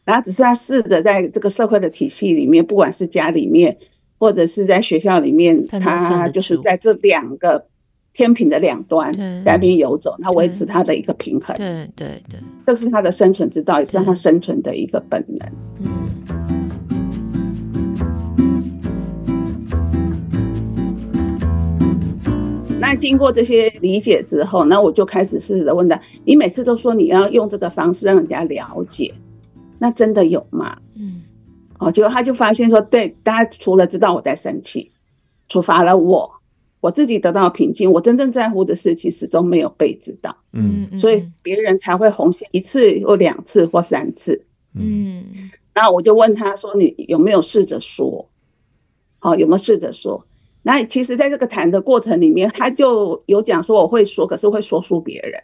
[0.05, 3.79] 然后只是他试着在这个社会的体系里面，不管是家里面
[4.19, 7.67] 或者是在学校里面，他就是在这两个
[8.13, 11.57] 天平的两端在那边游走，他维持他的一个平衡。
[11.57, 15.49] 对对对，这是他的生存之道，也是让他生存的一个本能。
[15.79, 16.36] 嗯。
[22.79, 29.15] 那经过这些理解之后，那我就开始试着问他：你每次都说你要用这个方式让人家了解，
[29.79, 30.79] 那真的有吗？
[30.95, 31.23] 嗯，
[31.79, 34.93] 哦，结果他就发现说，对，大家除了知道我在生气，
[35.49, 36.35] 处罚了我，
[36.81, 40.37] 我自己得到平静，我真正在乎的事情始终没有被知道。
[40.53, 44.45] 嗯，所以别人才会红线一次或两次或三次。
[44.75, 45.25] 嗯，
[45.75, 48.29] 那我就问他说：你有没有试着说？
[49.19, 50.27] 好，有没有试着说？
[50.67, 55.41] 那其实，在这个谈的过程里面，他就有讲说我会说，可是会说输别人。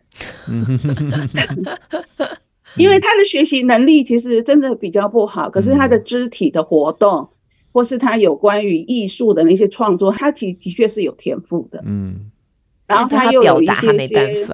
[2.76, 7.30] 因为他的学习能力其实真的比较不好，可是他的肢体的活动，
[7.70, 11.85] 或是他有关于艺术的那些创作，他其实的确是有天赋的。
[11.87, 12.32] 嗯，
[12.88, 14.48] 然后他又有一些些。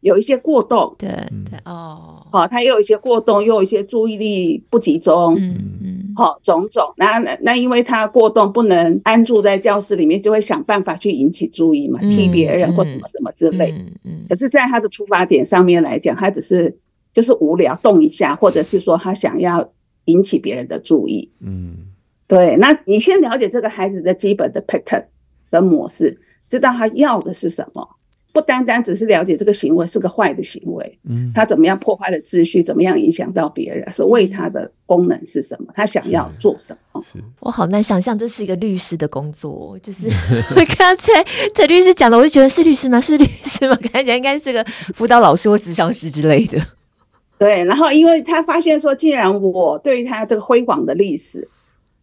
[0.00, 16.78] 有一些过动，对对哦，好，他又有一些过动，又有一些注意力不集中，嗯嗯，好，种种，那那因为他过动，不能安住在教室里面，就会想办法去引起注意嘛，踢别人或什么什么之类，嗯嗯，可是在他的出发点上面来讲，他只是
[17.14, 19.70] 就是无聊动一下，或者是说他想要
[20.06, 21.92] 引起别人的注意，嗯，
[22.26, 25.04] 对，那你先了解这个孩子的基本的 pattern
[25.52, 27.90] 的模式，知道他要的是什么。
[28.38, 35.72] 不单单只是了解这个行为是个坏的行为，嗯，他怎么样破坏了秩序，怎么样影响到别人，是为他的功能是什么？
[35.74, 37.02] 他想要做什么？
[37.40, 40.06] 我好难想象这是一个律师的工作，就是
[40.54, 41.12] 我刚才
[41.52, 43.00] 在律师讲的，我就觉得是律师吗？
[43.00, 43.74] 是律师吗？
[43.92, 46.60] 感觉应该是个辅导老师或咨商师之类的。
[47.38, 51.48] 对，然后因为他发现说，既然我对于他这个辉煌的历史，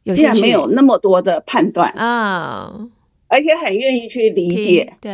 [0.04, 2.88] 既然没有那么多的判断啊，
[3.28, 5.14] 而且很愿意去理解，对。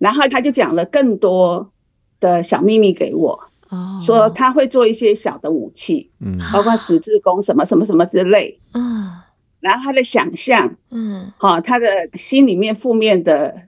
[0.00, 1.70] 然后他就讲了更多
[2.20, 9.12] 的小秘密给我，哦，说他会做一些小的武器，嗯，包括十字弓什么什么什么之类，嗯，
[9.60, 13.64] 然后他的想象，嗯，好，他的心里面负面的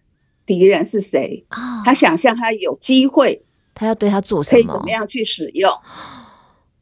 [0.46, 1.44] 敌人是谁？
[1.50, 3.42] 啊，他想象他有机会，
[3.74, 4.56] 他要对他做什么？
[4.56, 5.70] 可以怎么样去使用？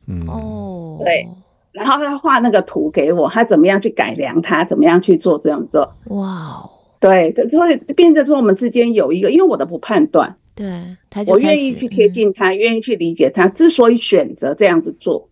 [0.06, 1.28] 嗯，哦，对，
[1.72, 4.64] 然后他画那个图给我，他怎么样去改良它？
[4.64, 5.92] 怎么样去做这样做？
[6.06, 6.70] 哇哦。
[7.00, 15.30] 对，所以变成说我们之间有一个，因为我的不判断，对，我愿意去贴近他，愿、嗯、意去理解他，之所以选择这样子做，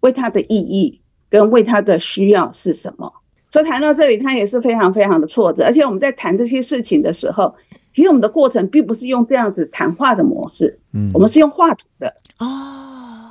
[0.00, 1.00] 为他的意义
[1.30, 3.14] 跟为他的需要是什么？
[3.48, 5.64] 所以谈到这里，他也是非常非常的挫折。
[5.64, 7.54] 而且我们在谈这些事情的时候，
[7.94, 13.30] 其实我们的过程并不是用这样子谈话的模式，嗯，我们是用画图的哦。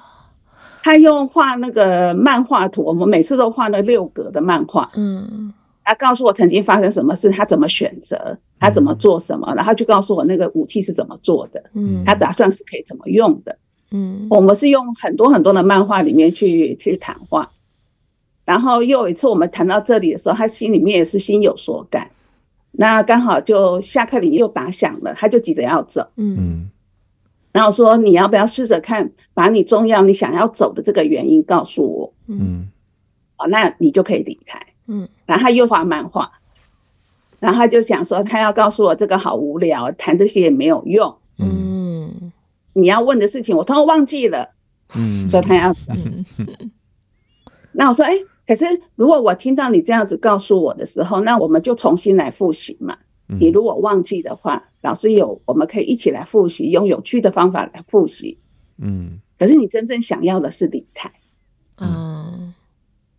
[0.83, 5.53] 他用画那个漫画图，我们每次都画那六格的漫画，嗯。
[5.83, 13.57] 他告诉我曾经发生什么事，他怎么选择，他怎么做什么，然后就告诉我那个武器是怎么做的，嗯，他打算是可以怎么用的，
[13.89, 17.51] 嗯，我们是用很多很多的漫画里面去去谈话，
[18.45, 22.11] 然后又有一次我们谈到这里的时候，他心里面也是心有所感，
[22.71, 26.69] 那刚好就下课铃又打响了，他就急着要走，嗯，
[27.51, 32.69] 然后说你要不要试着看，把你重要你想要走的这个原因告诉我，嗯，
[33.37, 34.67] 哦，那你就可以离开。
[34.93, 36.33] 嗯，然后他又画漫画，
[37.39, 41.17] 然后他就想说，他要告诉我这个好无聊，谈这些也没有用。
[41.37, 42.33] 嗯，
[42.73, 44.49] 你要问的事情我通通忘记了。
[44.93, 45.73] 嗯，说他要
[47.71, 48.11] 那我说，哎，
[48.45, 52.97] 可是如果我听到你这样子告诉我的时候，那我们就重新来复习嘛。
[53.27, 58.39] 你如果忘记的话，老师有，我们可以一起来复习，用有趣的方法来复习。
[58.77, 61.13] 嗯，可是你真正想要的是离开。
[61.77, 62.20] 嗯。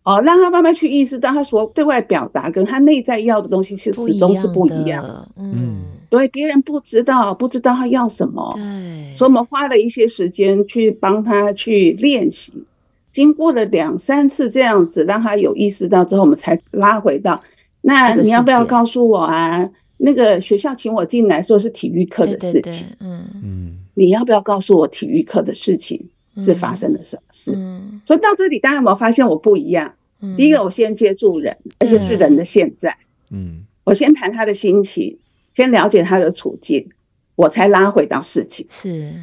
[0.03, 5.29] 哦，让他慢慢去意识到，他所对外表达跟他内在要的东西，其实始终是不一样的。
[5.37, 8.51] 嗯，对，别人不知道，不知道他要什么。
[8.55, 12.65] 对，所以我们花了一些时间去帮他去练习。
[13.13, 17.41] 经过了两三次这样子，让他有意识到之后，我们才拉回到，
[17.81, 19.69] 那你要不要告诉我啊？
[19.97, 22.87] 那个学校请我进来说是体育课的事情。
[22.99, 26.09] 嗯嗯，你要不要告诉我体育课的事情？
[26.37, 27.51] 是发生了什么事？
[27.55, 29.93] 嗯，所以到这里，大家有没有发现我不一样？
[30.19, 32.97] 嗯，第一个，我先接住人，而且是人的现在。
[33.29, 35.19] 嗯，我先谈他的心情，
[35.53, 36.89] 先了解他的处境，
[37.35, 38.67] 我才拉回到事情。
[38.69, 39.15] 是，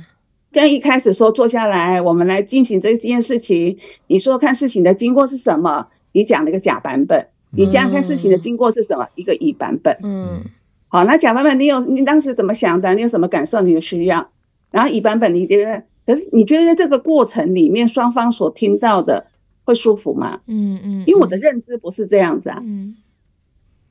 [0.52, 3.78] 跟一开始说坐下来，我们来进行这件事情。
[4.06, 5.88] 你说看事情的经过是什么？
[6.12, 7.28] 你讲了一个假版本。
[7.52, 9.08] 你这样看事情的经过是什么？
[9.16, 9.98] 一个乙版本。
[10.02, 10.44] 嗯。
[10.88, 12.94] 好，那假版本你有你当时怎么想的？
[12.94, 13.60] 你有什么感受？
[13.62, 14.30] 你的需要？
[14.70, 15.84] 然后乙版本你觉得？
[16.06, 19.26] 可是你觉得在这个过程里面，双方所听到的
[19.64, 20.40] 会舒服吗？
[20.46, 21.04] 嗯嗯。
[21.06, 22.60] 因为我的认知不是这样子啊。
[22.62, 22.96] 嗯。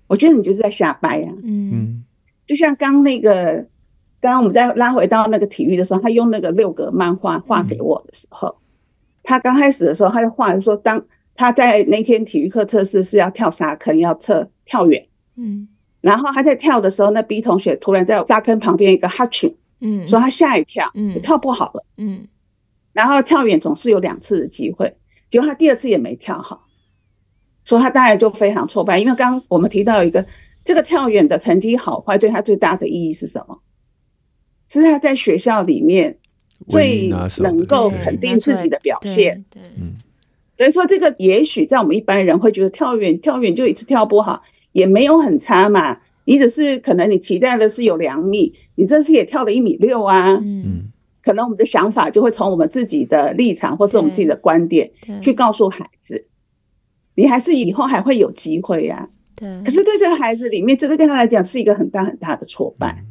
[0.08, 1.34] 我觉得你就是在瞎掰呀。
[1.44, 2.04] 嗯。
[2.46, 3.68] 就像刚那个。
[4.22, 8.60] 刚刚我们在拉回到那个体育的时候，他用那个六格漫画画给我的时候，嗯、
[9.24, 15.70] 他刚开始的时候，他就画说，当他在那天体育课测试是要跳沙坑，要测跳远，嗯，
[16.02, 22.28] 然后他在跳的时候，那 B 同学突然在沙坑旁边一个哈啾，嗯，说他吓一跳，嗯，跳不好了，嗯，
[22.94, 24.98] 然后跳远总是有两次的机会，
[25.30, 26.68] 结果他第二次也没跳好，
[27.64, 30.26] 所以他当然就非常挫败，因为刚刚我们提到一个
[30.66, 33.62] 这个跳远的成绩好坏对他最大的意义是什么？
[34.68, 36.20] 是他在学校里面
[36.68, 39.46] 最能够肯定自己的表现。
[39.50, 39.96] 对，嗯，
[40.58, 46.02] 所以说这个也许在我们一般人会觉得跳远跳远就一次跳不好，也没有很差嘛。
[46.30, 50.36] 你只是可能你期待的是有两米，你这次也跳了一米六啊。
[50.36, 50.92] 嗯，
[51.24, 54.92] 可能我们的想法就会从我们自己的立场或是我们自己的观点
[55.24, 56.28] 去告诉孩子，
[57.16, 59.10] 你还是以后还会有机会呀。
[59.36, 59.64] 对。
[59.66, 63.04] 可是对这个孩子里面，这个对他来讲是一个很大很大的挫败。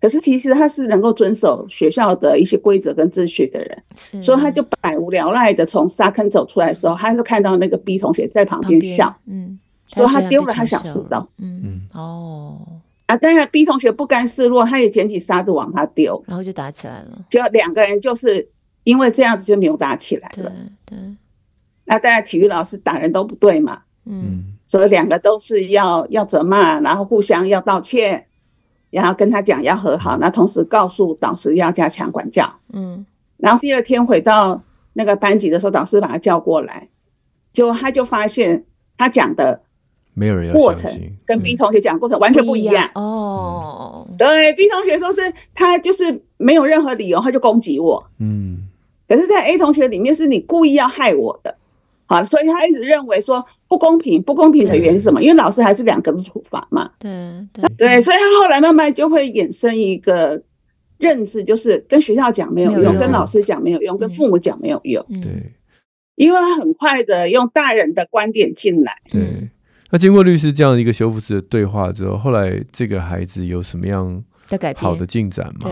[0.00, 9.58] 可是其实他是能够遵守学校的一些规则跟秩序的人，所以他就百无聊赖的从沙坑走出来的时候，他就看到那个 B 同学在旁边笑，嗯，
[9.94, 11.80] 说他丢了他想知道，嗯嗯。
[11.92, 12.66] 哦，
[13.06, 18.48] 啊，当然 B 同学不甘示弱，他也捡起沙子往他丢，然后就打起来了，就两个人就是
[18.84, 20.52] 因为这样子就扭打起来了，
[20.86, 20.98] 对，
[21.84, 28.26] 那当然体育老师打人都不对嘛，嗯，所以两个都是要要责骂，然后互相要道歉。
[28.90, 32.56] 然后跟他讲要和好，那同时告诉导师要加强管教。
[32.72, 36.88] 嗯，然后第二天回到那个班级的时候，导师把他叫过来，
[37.52, 38.64] 结果他就发现
[38.98, 39.62] 他讲的
[40.20, 40.92] 没有人要过程
[41.24, 42.90] 跟 B 同学讲过程完全不一样。
[42.94, 48.10] 哦，对，B 同学说是他就是没有任何理由他就攻击我。
[48.18, 48.68] 嗯，
[49.08, 51.56] 可是，在 A 同学里面是你故意要害我的。
[52.04, 55.22] 好，所以他一直认为说不公平，不公平的原因是什么？
[55.22, 56.90] 因为老师还是两个的处罚嘛。
[56.98, 57.10] 对
[57.54, 60.42] 对对，所以他后来慢慢就会衍生一个
[60.98, 65.06] 认知，就是跟学校讲没有用，跟老师讲没有用，跟父母讲没有用。
[65.22, 65.52] 对，
[66.14, 68.96] 因为他很快的用大人的观点进来。
[69.10, 69.48] 对，
[69.90, 74.82] 那经过律师这样一个修复式的对话之后，后来这个孩子有什么样的改变？
[74.82, 75.70] 好的进展吗？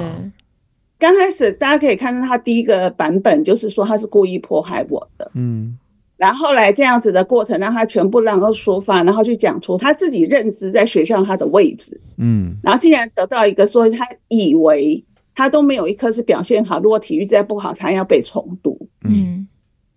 [0.99, 5.31] 刚开始大家可以看到他第一个版本，就是说他是故意迫害我的。
[5.35, 5.79] 嗯。
[6.17, 15.05] 然后后来这样子的过程，让他全部能够说法，然后去讲出他自己认知在学校他的位置，嗯，然后竟然得到一个说他以为
[15.37, 19.47] 他都没有一科是表现好，如果体育再不好，他要被重读，嗯，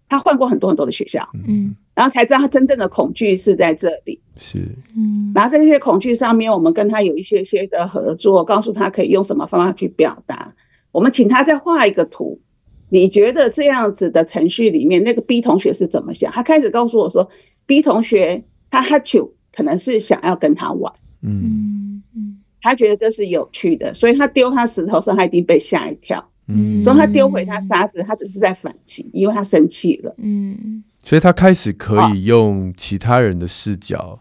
[0.09, 4.57] 他换过很多很多的学校，嗯，然后才知道他真正的恐惧是在这里，是，
[4.97, 10.55] 嗯，然后在这些恐惧上面，我们跟他有一些些的合作，告诉他可以用什么方法去表达，
[10.91, 12.41] 我们请他再画一个图。
[12.89, 16.31] 你觉得这样子的程序里面，那个 B 同学是怎么想？
[16.31, 17.29] 他开始告诉我说
[17.67, 22.01] ，B 同学他哈啾可能是想要跟他玩，嗯。
[22.15, 34.19] 嗯，他觉得这是有趣的，所以他丢他石头时，他一定被吓一跳，嗯，所以他丢回他沙子，他只是在反击，因为他生气了，嗯，所以他开始可以用其他人的视角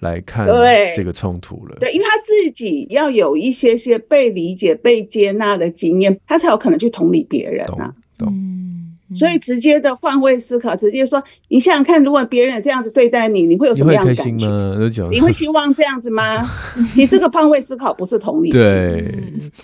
[0.00, 0.46] 来看
[0.94, 7.94] 这个冲突了，对，因为他自己要有一些些被理解、被接纳的经验，他才有可能去同理别人啊。
[8.20, 15.08] 嗯，所以直接的换位思考，直接说，你想想看，如果别人这样子对待你，你会有什么样的感觉？
[15.10, 16.42] 你会希望这样子吗？
[16.96, 18.60] 你这个换位思考不是同理心。
[18.60, 19.14] 对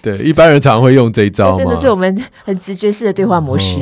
[0.01, 3.77] 对，一般人常会用这一招，真的是我们很直觉式的对话模式，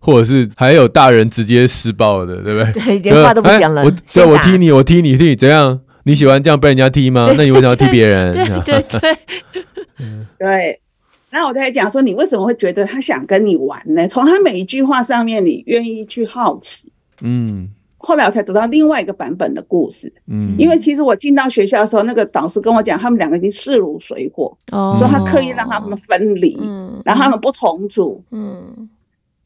[0.00, 2.82] 或者是还有大人直接施暴的，对不对？
[2.82, 3.84] 对，连话都不讲了。
[3.84, 5.80] 我对我踢你，我踢你，踢你怎样？
[6.04, 7.32] 你喜欢这样被人家踢吗？
[7.36, 8.32] 那你为什么要踢别人？
[8.32, 9.18] 对对对，
[10.38, 10.80] 对。
[11.30, 14.08] 那我在讲说，你为什么会觉得他想跟你玩呢？
[14.08, 16.90] 从他每一句话上面，你愿意去好奇。
[17.20, 17.68] 嗯。
[17.98, 20.10] 后来我才得到另外一个版本的故事。
[20.26, 20.54] 嗯。
[20.58, 24.56] 因为其实我进到学校的时候，那个导师跟我讲，他们两个已经势如水火。
[24.72, 24.96] 哦。
[24.98, 26.56] 说他刻意让他们分离。
[26.58, 27.02] 嗯。
[27.04, 28.24] 然后他们不同组。
[28.30, 28.88] 嗯。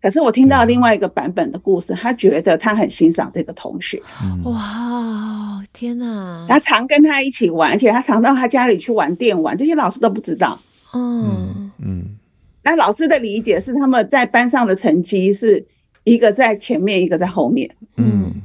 [0.03, 4.03] 可是我听到另外一个版本的故事，他觉得他很欣赏这个同学。
[4.45, 5.65] 哇！
[5.73, 6.45] 天哪！
[6.49, 10.61] 他常跟他一起玩，而且他常到他家里去玩电玩，这些老师都不知道。
[10.93, 12.17] 嗯嗯，
[12.63, 15.67] 那老师的理解是他们在班上的成绩是
[16.05, 17.71] 一个在前面，一个在后面。
[17.97, 18.43] 嗯，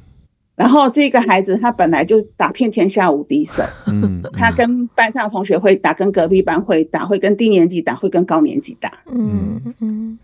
[0.56, 3.64] 然后这个孩子他本来就打遍天下无敌手。
[3.88, 9.00] 嗯，他跟班上同学会打，跟隔壁班会打，会跟低年级打，会跟高年级打。
[9.12, 10.18] 嗯嗯，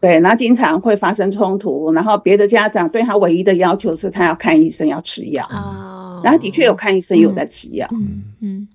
[0.00, 8.68] 对，然后经常会发生冲突，然后别的家长对他唯一的要求是他要看医生要吃药，哦，然后的确有看医生有在吃药，嗯嗯，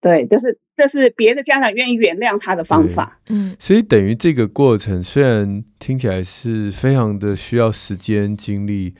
[0.00, 8.94] 对，就是这是别的家长愿意原谅他的方法，嗯，所以等于这个过程虽然听起来是非常的需要时间精力，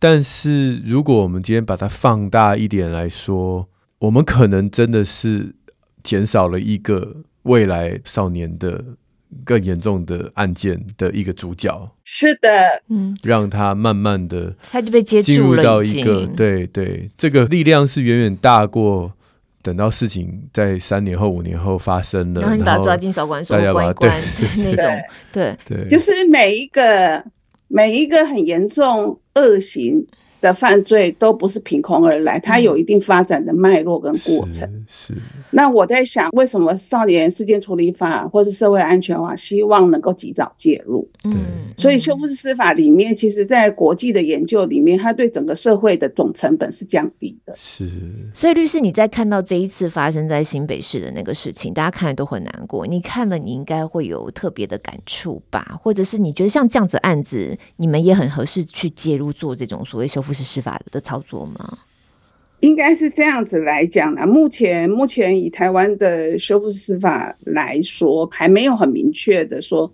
[0.00, 3.68] 但是如果我们今天把它放大一点来说，
[4.00, 5.54] 我们可能真的是
[6.02, 8.84] 减少了一个未来少年的。
[9.44, 12.48] 更严重的案件的一个主角，是的，
[12.88, 19.12] 嗯，让他慢慢的，他就被接进入到一个，对对，这个力量是远远大过
[19.62, 24.22] 等到事情在三年后、五年后发生了，然后你把他抓进少管所，大家把他关
[24.56, 24.84] 那种，
[25.32, 25.56] 对。
[25.64, 27.24] 对，就是每一个
[27.68, 30.06] 每一个很严重恶行。
[30.40, 34.68] 的犯罪都不是凭空而来，它有一定发展的脉络跟过程。
[34.72, 35.20] 嗯、是，是。
[35.50, 41.08] 那我在想，为什么少年事件处理法或是社会安全法希望能够及早介入？
[41.24, 41.34] 嗯。
[41.76, 47.52] 所以修复式司法里面，其实在国际的研究里面，它对整个社会的总成本是降低的。
[47.56, 47.88] 是。
[48.32, 52.86] 所以律师，你在看到这一次发生在新北市的那个事情，大家看了都很难过。
[52.86, 55.78] 你看了，你应该会有特别的感触吧？
[55.82, 60.29] 或者是你觉得像这样子案子，你们也很合适去介入做这种所谓修复？
[60.30, 61.78] 不是司法的操作吗？
[62.60, 64.24] 应该是这样子来讲啦。
[64.26, 69.92] 目前，目前以台湾的修复司法来说，还没有很明确的说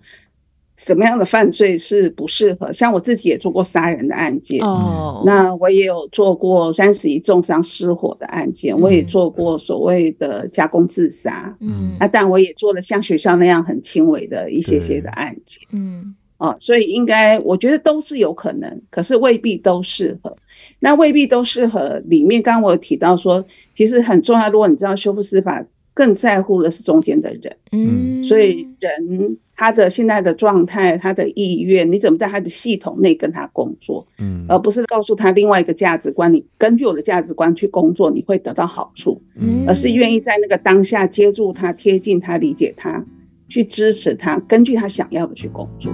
[0.76, 2.70] 什么样的犯罪是不适合。
[2.70, 16.14] 像我自己也做过杀人的案件哦，那我也有做过三十一重伤失火的案件，我也做过所谓的加工自杀，嗯，那但我也做了像学校那样很轻微的一些些的案件，嗯。
[16.39, 20.37] 哦，所以应该我觉得都是有可能，可是未必都适合。
[20.78, 22.03] 那未必都适合。
[22.05, 24.51] 里面刚刚我有提到说，其实很重要。
[24.51, 25.64] 如果你知道修复司法
[25.95, 43.07] 更在乎的是中间的人，嗯，所以人他的现在的状态、他的意愿，你怎么在他的系统内跟他工作，嗯，而不是告诉他另外一个价值观，你根据我的价值观去工作，你会得到好处，嗯，而是愿意在那个当下接住他、贴近他、理解他。
[43.49, 45.92] 去支持他，根据他想要的去工作。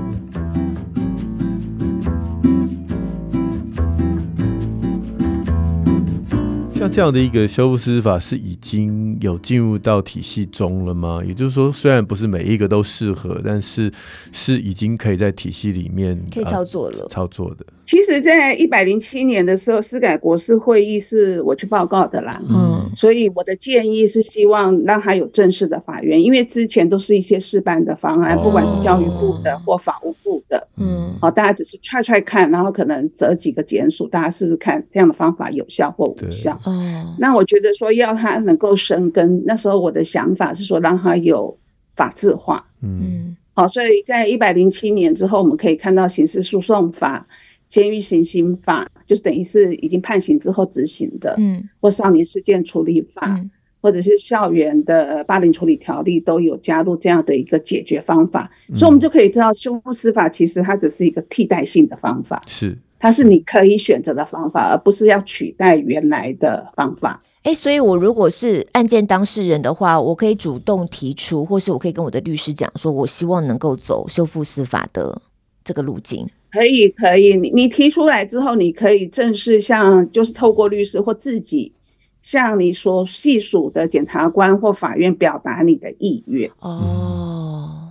[6.71, 11.23] 像这样的一个修复师法是已经有进入到体系中了吗？
[11.25, 13.93] 也就是说，虽然不是每一个都适合，但是
[14.33, 17.05] 是已经可以在体系里面可以操作了。
[17.05, 17.65] 啊、操作的。
[17.85, 22.41] 其实，在一百零七年的时候，司改国是会议是我去报告的啦。
[22.49, 30.69] 嗯，所以我的建议是希望让他有正式的法院，因为之前都是一些试办的方案，哦、不管是教育部的或法务部的。
[30.77, 36.59] 嗯，好，大家只是踹踹看，然后可能择几个检署，大家试试看这样的方法有效或无效。
[36.65, 41.59] 哦，那我觉得说要他能够生根，那时候我的想法是说让他有
[41.97, 42.67] 法制化。
[42.81, 47.27] 嗯，好，所以在一百零七年之后，我们可以看到刑事诉讼法、
[47.73, 51.35] 监狱行刑法，就是等于是已经判刑之后执行的。
[51.39, 53.51] 嗯，或少年事件处理法，嗯、
[53.81, 58.51] 或者是校园的霸凌处理条例，都有加入这样的一个解决方法。
[58.69, 62.43] 嗯、所以，我们就可以知道，修复司法其实它只是一个替代性的方法。
[62.47, 62.77] 是。
[62.99, 67.23] 它是你可以选择的方法，而不是要取代原来的方法。
[67.43, 75.23] 哎、欸，所以我如果是案件当事人的话，我可以主动提出，或是我可以跟我的律师讲，说我希望能够走修复司法的
[75.65, 76.29] 这个路径。
[76.53, 77.37] 可以，可以。
[77.37, 81.73] 你你提出来之后，你可以正式向，就是透过律师或自己
[82.21, 86.51] 向你所隶属的检察官或法院表达你的意愿。
[86.61, 87.82] 哦。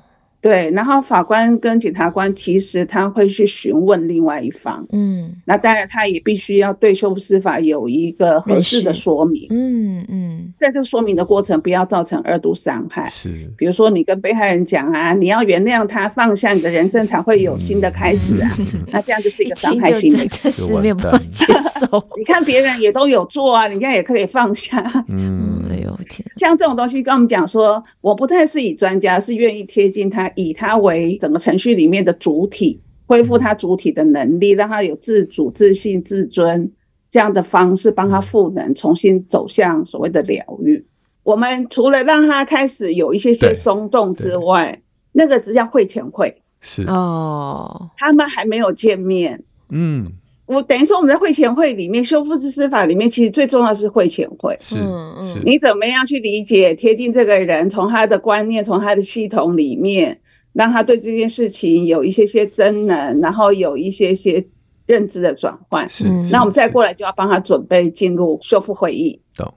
[0.42, 18.52] 对，然后法官跟检察官其实他会去询问另外一方，嗯，那当然他也必须要对修复司法有一个合适的说明，嗯嗯，在这个说明的过程不要造成二度伤害，是，比如说你跟被害人讲啊，你要原谅他，放下你的人生才会有新的开始啊，
[18.92, 21.20] 那这样就是一个 伤害性的，这是没有办法。
[21.32, 21.46] 接
[21.80, 22.04] 受。
[22.18, 30.32] 你看别人也都有做啊，人家也可以放下，嗯，哎呦天，像这种东西跟我们讲说，我不太是以专家，是愿意贴近他。
[30.36, 36.72] 以他为整个程序里面的主体，恢复他主体的能力，让他有自主、自信、自尊
[37.10, 40.86] 这样的方式，帮他赋能，重新走向所谓的疗愈。
[41.24, 49.44] 我们除了让他开始有一些些松动之外，那个只叫会前会是哦，他们还没有见面。
[49.70, 50.14] 嗯，
[50.54, 54.58] 我等于说我们在会前会里面，修复式司法里面，其实最重要的是会前会。
[54.60, 54.76] 是
[55.24, 60.20] 是，你怎么样去理解、贴近这个人，从他的观念，从他的系统里面。
[60.54, 64.48] 让他对这件事情有一些些真能，然后有一些些
[64.86, 65.88] 认知的转换。
[65.88, 69.22] 是，那我们再过来就要帮他准备进入修复会议。
[69.34, 69.48] 懂。
[69.48, 69.56] 嗯、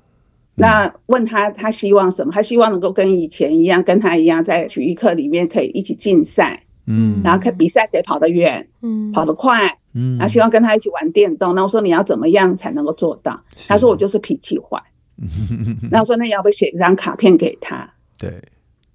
[0.54, 2.32] 那问他他希望什么？
[2.32, 11.54] 他希望能够跟以前一样，跟他一样在体育课里面可以一起竞赛，嗯，然后看比赛谁跑得远，嗯，跑得快，嗯，然后希望跟他一起玩电动。
[11.54, 13.42] 那我说你要怎么样才能够做到？
[13.68, 14.82] 他说我就是脾气坏。
[15.90, 17.94] 那我说那要不要写一张卡片给他？
[18.18, 18.42] 对。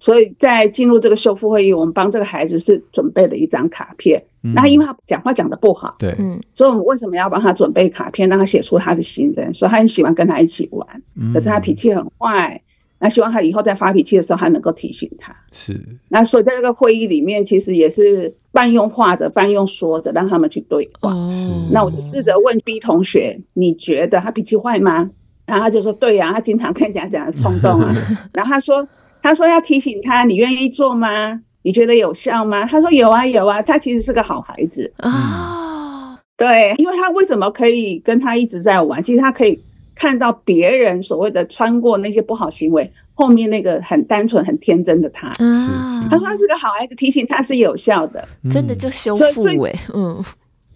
[0.02, 4.24] 所以在进入这个修复会议，我们帮这个孩子是准备了一张卡片。
[4.42, 9.52] 嗯、那因为他讲话讲得不好，对，嗯，所以我们为什么要帮他准备卡片，让他写出他的心声？
[9.52, 12.62] 说他很喜欢跟他一起玩，嗯、可是他脾气很坏。
[13.00, 15.34] 那希望他以后在发脾气的时候，还能够提醒他。
[15.50, 15.84] 是。
[16.08, 21.12] 那所以在这个会议里面，其实也是半用画的，半用说的，让他们去对话。
[21.12, 21.68] 哦。
[21.72, 25.10] 那我就试着问 B 同学：“你觉得他脾气坏吗？”
[25.46, 27.92] 然后他就说：“对呀、啊，他经常跟人家讲的冲动啊。
[28.32, 28.86] ”然后他说。
[29.22, 31.42] 他说要提醒他，你愿意做吗？
[31.60, 32.64] 你觉得有效吗？
[32.64, 36.18] 他说有啊有啊，他其实是个好孩子啊。
[36.38, 39.04] 对，因为他为什么可以跟他一直在玩？
[39.04, 39.60] 其实他可以
[40.00, 45.34] 看到别人所谓的穿过那些不好行为后面那个很单纯、很天真的他。
[45.34, 45.68] 是是。
[46.08, 49.74] 他说他是个好孩子，提醒他是有效的，真的就修复哎。
[49.92, 50.24] 嗯。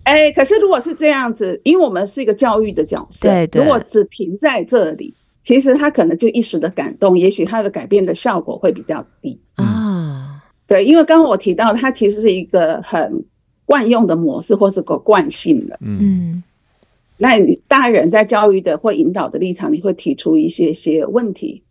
[0.03, 3.29] 哎，可是如果是这样子，因为我们是一个教育的角色。
[3.55, 5.15] 如果只停在这里。
[5.47, 10.41] 其实他可能就一时的感动，也许他的改变的效果会比较低啊。
[10.67, 13.27] 对，因为刚刚我提到，他其实是一个很
[13.67, 15.79] 惯用的模式，或是个惯性的。
[15.83, 16.43] 嗯，
[17.17, 21.63] 那你大人在教育的或引导的立场，你会提出一些些问题。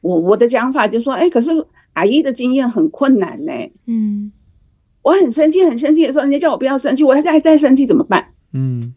[0.00, 1.50] 我我的讲法就是说，哎，可是
[1.92, 3.52] 阿姨的经验很困难呢。
[3.86, 4.32] 嗯，
[5.02, 8.28] 我很生气，很生气的时候，人家叫我不要生气，我还在再生气怎么办？
[8.52, 8.94] 嗯，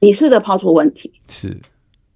[0.00, 1.12] 你试着抛出问题。
[1.28, 1.60] 是。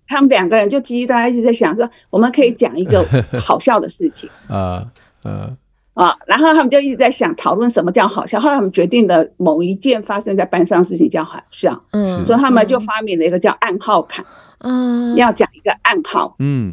[0.06, 3.06] 他们两个人就叽叽喳喳一直在想说，我们可以讲一个
[3.40, 5.56] 好笑的事情啊啊
[5.94, 6.16] 啊！
[6.26, 8.40] 然后他们就一直在想讨论什么叫好笑。
[8.40, 14.24] 后来他们决定的某一件发生在班上的事情叫好笑，嗯，所以他们就发明了一个叫暗号卡，
[14.58, 16.72] 嗯，要讲一个暗号，嗯。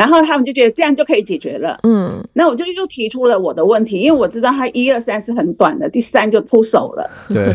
[0.00, 7.54] 然后他们就觉得这样就可以解决了，嗯，那我就又提出了我的问题，因为我知道他一二三是很短的，第三就出手了，对。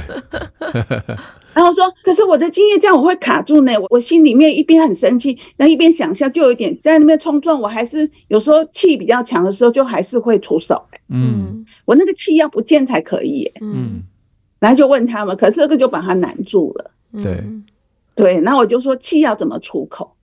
[1.56, 14.04] 然后说，可是我的经验这样我会卡住呢，我我心里面一边很生气，那一边想笑，就有一点在那边冲撞，我还是有时候气比较强的时候，就还是会出手，嗯，我那个气要不见才可以，嗯，
[14.60, 16.91] 然后就问他们，可是这个就把他难住了，
[17.24, 17.43] 对，
[18.14, 20.14] 对，那我就说气要怎么出口？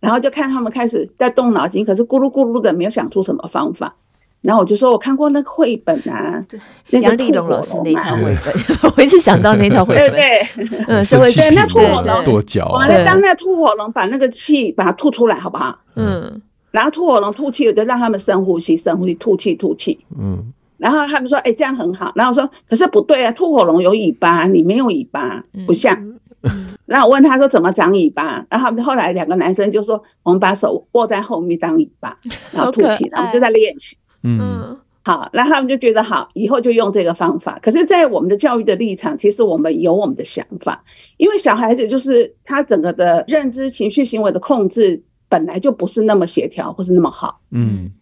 [0.00, 3.94] 然后就看他们开始在动脑筋，可是咕噜咕噜的没有想出什么方法。
[4.40, 6.42] 然后我就说，我看过那个绘本啊，
[6.88, 8.54] 杨丽蓉老师那套绘本，
[8.96, 10.10] 我一直想到那套绘本。
[10.10, 15.78] 对对，嗯，是会对那吐火龙跺脚，完了当那吐火龙把那个气把它吐出来，好不好？
[15.94, 16.40] 嗯。
[16.70, 19.98] 然后吐火龙吐气，我就让他们深呼吸，深呼吸，吐气，吐气。
[20.18, 20.52] 嗯。
[20.78, 22.10] 然后他们说，哎，这样很好。
[22.14, 26.14] 然后我说，可是不对啊，吐火龙有尾巴，你没有尾巴，不像。
[26.86, 32.18] 然后我问他说怎么长尾巴，然后他们后来两个男生就说，我们把手握在后面当尾巴，
[32.52, 33.96] 然后吐气，然后就在练习。
[34.22, 37.58] 嗯，好，然后他们就觉得好，以后就用这个方法。
[37.62, 40.84] 可是，在我们的教育的立场，其实我们有我们的想法，
[41.16, 47.40] 因为小孩子就是他整个的认知、情绪、行为的控制本来就不是那么协调，或是那么好。
[47.50, 47.92] 嗯，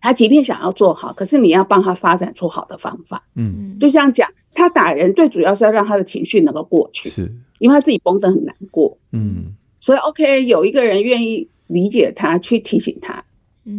[0.00, 3.22] 他即便想要做好，可是你要帮他发展出好的方法。
[3.36, 7.08] 嗯，就像讲他打人，最主要是要让他的情绪能够过去。
[7.10, 7.32] 是。
[7.58, 13.24] 因为他自己绷得很难过，嗯，所以 OK，有一个人愿意理解他，去提醒他，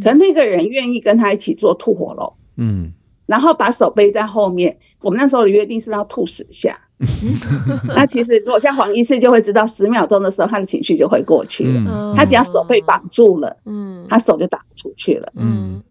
[0.03, 2.93] 可能那个人愿意跟他一起做吐火龙，嗯，
[3.27, 4.79] 然后把手背在后面。
[5.01, 6.79] 我们那时候的约定是要吐十下，
[7.95, 12.15] 那其实如果像黄医师就会知道，十秒钟的时候他的情绪就会过去了。
[12.17, 15.83] 他只要手被绑住了，嗯，他手就打不出去了，嗯。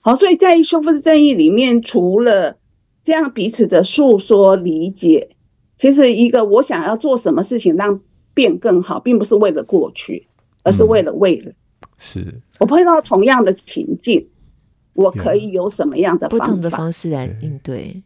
[0.00, 2.56] 好，所以在修复式正义里面，除了
[3.04, 5.36] 这样彼此的诉说理解。
[5.76, 8.00] 其实，一个我想要做什么事情让
[8.32, 10.26] 变更好，并不是为了过去，
[10.62, 11.50] 而是为了未来。
[11.50, 14.28] 嗯、是我碰到同样的情境，
[14.94, 18.02] 我可以有什么样的方法，不同的方式来应对，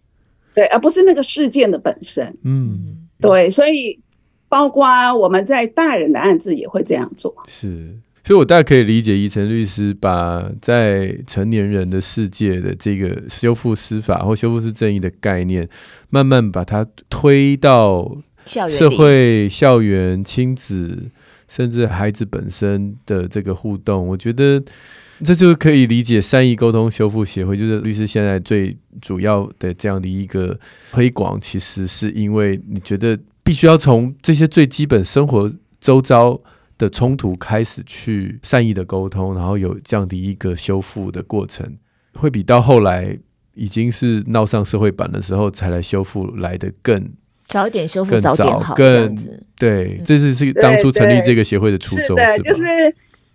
[0.54, 2.36] 对，而不是那个事件的本身。
[2.42, 4.00] 嗯，对，所以
[4.48, 7.34] 包括我们在大人的案子也会这样做。
[7.46, 7.94] 是。
[8.28, 15.66] 所以，我大概可以理解宜晨律师把在成年人的世界的这个修复司法或修复式正义的概念，
[16.10, 18.18] 慢慢把它推到
[18.68, 21.08] 社会、校园、亲子，
[21.48, 24.06] 甚至孩子本身的这个互动。
[24.06, 24.62] 我觉得
[25.24, 30.54] 这就可以理解善意沟通修复协会，就是律师现在最主要的这样的一个
[30.92, 35.50] 推广，其实是因为你觉得必须要从这些最基本生活
[35.80, 36.38] 周遭。
[36.78, 41.76] 的冲突开始去善意的沟通，然后有这样的一个修复的过程，
[42.14, 43.18] 会比到后来
[43.54, 47.10] 已经是闹上社会版的时候才来修复来的更
[47.46, 49.16] 早一点修复，早点好，更
[49.56, 52.06] 对，这是是当初成立这个协会的初衷。
[52.08, 52.62] 是的，就是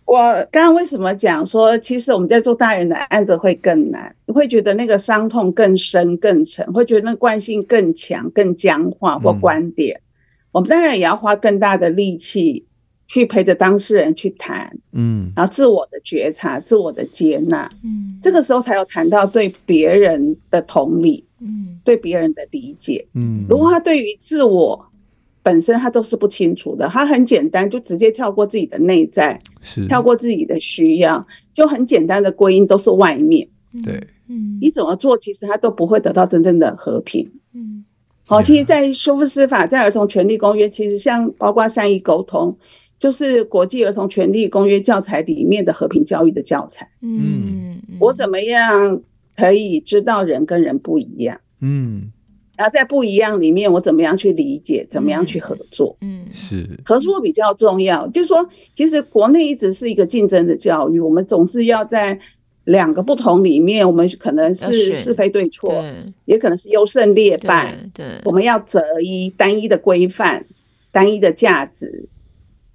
[0.06, 0.18] 我
[0.52, 9.98] 刚刚为什么讲说，其实我们在做大人的案子会更难，会觉得那个伤痛更深更沉，会觉得那惯性更强更僵化或观点。
[9.98, 10.06] 嗯、
[10.54, 12.68] 我们当然也要花更大的力气
[13.14, 24.88] 去陪着当事人去谈，嗯，然后自我的觉察、自我的接纳，嗯，这个时候才有谈到对别人的同理，嗯，对别人的理解，嗯，如果他对于自我。
[25.46, 29.86] 本身他都是不清楚的，他很简单，就直接跳过自己的内在，是。
[29.90, 33.50] 跳过自己的需要，就很简单的归因都是外面。
[33.84, 37.30] 对，嗯，你怎么做，其实他都不会得到真正的和平。
[37.54, 37.84] 嗯，
[38.26, 42.58] 好，其实，在修复司法，在儿童权利公约，其实像包括善意沟通，
[43.04, 46.90] 就是国际儿童权利公约教材里面的和平教育的教材。
[47.02, 49.02] 嗯，我怎么样
[49.36, 51.42] 可以知道人跟人不一样？
[51.60, 52.14] 嗯。
[52.56, 55.98] 然后在不一样里面，我怎么样去理解，怎么样去合作？
[56.00, 58.08] 嗯，是合作比较重要。
[58.08, 62.22] 就是说，其实国内一直是一个竞争的教育，我们总是要在
[62.64, 67.76] 两个不同里面，我们可能是是非对错，对也可能是优胜劣败。
[67.94, 70.46] 对，对我们要择一单一的规范，
[70.94, 72.08] 单一的价值。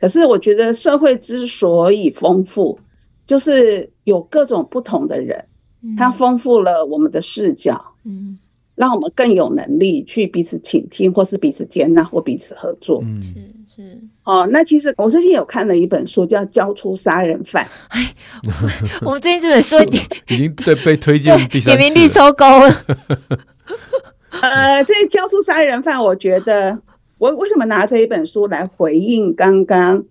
[0.01, 2.78] 可是我觉得社会之所以丰富，
[3.26, 5.46] 就是有各种不同的人，
[5.82, 7.94] 嗯、它丰富了我们的视角。
[8.05, 8.38] 嗯。
[8.78, 13.03] 让我们更有能力去彼此倾听，或是彼此接纳，或彼此合作。
[13.03, 13.34] 嗯，是
[13.66, 14.01] 是。
[14.22, 17.64] 哦，那其实我最近有看了一本书，叫《交出杀人犯》。
[17.88, 18.14] 哎，
[19.05, 19.74] 我们最近这本书
[20.28, 22.72] 已经对被推荐第三次，点击率超高了。
[24.42, 26.78] 呃，这《交出杀人犯》，我觉得
[27.18, 30.04] 我为什么拿这一本书来回应刚刚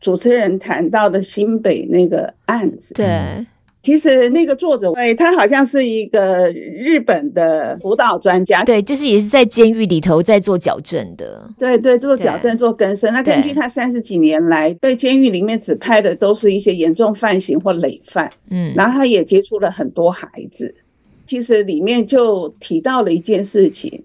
[0.00, 2.94] 主持人谈到的新北那个案子？
[2.94, 3.46] 对。
[3.82, 13.12] 其实那个作者，对，他好像是一个日本的辅导专家，对，就是也是在监狱里头在做矫正的，对对，做矫正做更生。
[13.12, 20.74] 那根据他三十几年来对监狱里面指派的都是一些严重犯行或累犯，嗯，然后他也接触了很多孩子。
[21.24, 24.02] 其实里面就提到了一件事情，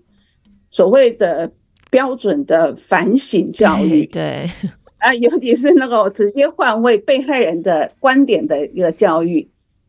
[0.70, 1.52] 所谓的
[1.92, 4.50] 标准的反省教育，对
[4.98, 9.48] 啊， 尤其是那个直接换位被害人的观点的一个教育。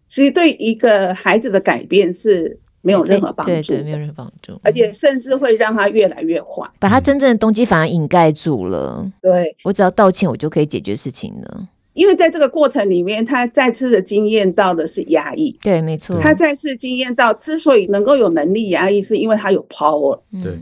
[0.08, 9.10] 其实对一个孩子的改变是没有任何帮助，对对，没有任何帮助，而且甚至会让他越来越坏，把他真正的动机反而掩盖住了。
[9.22, 11.68] 对，我只要道歉，我就可以解决事情了。
[11.94, 15.58] 因为在这个过程里面，他再次的经验到的是压抑。
[15.62, 16.18] 对，没错。
[16.20, 20.20] 他再次经验到，之所以能够有能力压抑，是因为他有 power。
[20.42, 20.58] 对，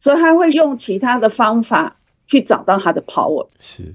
[0.00, 1.96] 所以他会用其他的方法
[2.26, 3.46] 去找到他的 power。
[3.58, 3.94] 是。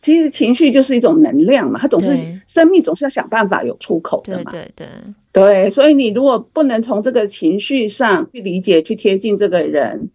[0.00, 4.50] 其实情绪就是一种能量嘛，他总是生命总是要想办法有出口的嘛。
[4.52, 4.88] 对对对
[5.32, 10.10] 对，所以你如果不能从这个情绪上去理解、去贴近这个人，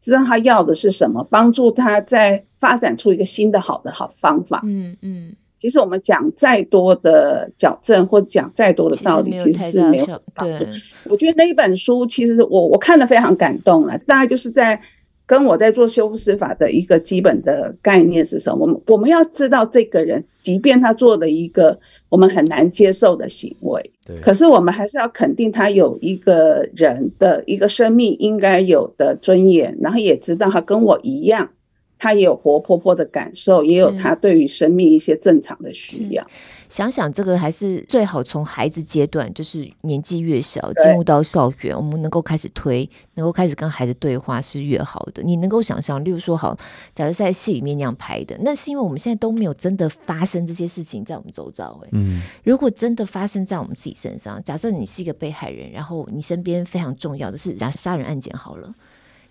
[0.00, 4.60] 知道他要的是什么，帮助他再发展出一个新的好的好方法。
[4.64, 5.36] 嗯嗯。
[5.58, 10.64] 其实我们讲再多的矫正或讲再多的道理，其实是没有什么帮助。
[11.04, 14.80] 我觉得那一本书其实我我看了非常感动了，大概就是在。
[15.28, 18.60] 跟我在做修复司法的一个基本的概念是什么？
[18.60, 31.50] 我们我们要知道这个人，即便他做了一个我们很难接受的行为，对，可是我们还是要肯定他有一个人的一个生命应该有的尊严，然后也知道他跟我一样，
[31.98, 36.26] 他也有活泼泼的感受，也有他对于生命一些正常的需要。
[36.68, 45.22] 想想这个还是最好从孩子阶段，就是年纪越小进入到校园，我们能够开始推，能够开始跟孩子对话是越好的。
[45.22, 46.54] 你能够想象，例如说，好，
[46.94, 51.80] 假如在戏里面那样拍的，那是因为我们现在都没有真的发生这些事情在我们周遭。
[51.84, 58.74] 哎，嗯，如果真的发生在我们自己身上，假设你是一个被害人，然后你身边非常重要的是，假杀人案件好了，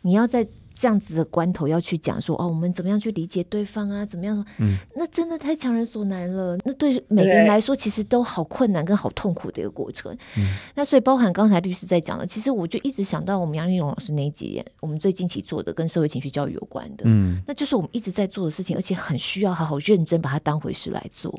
[0.01, 0.47] 你要在。
[0.79, 4.05] 这样子的关头要去讲说哦，我们怎么样去理解对方啊？
[4.05, 4.45] 怎么样？
[4.59, 6.57] 嗯，那真的太强人所难了。
[6.63, 10.15] 那对每个人来说，其实都好困难跟好痛苦的一个过程。
[10.37, 21.33] 嗯，那所以包含刚才律师在讲的，其实我就一直想到我们杨丽蓉老师那一集，我们最近期做的跟社会情绪教育有关的，嗯，那就是我们一直在做的事情，而且很需要好好认真把它当回事来做。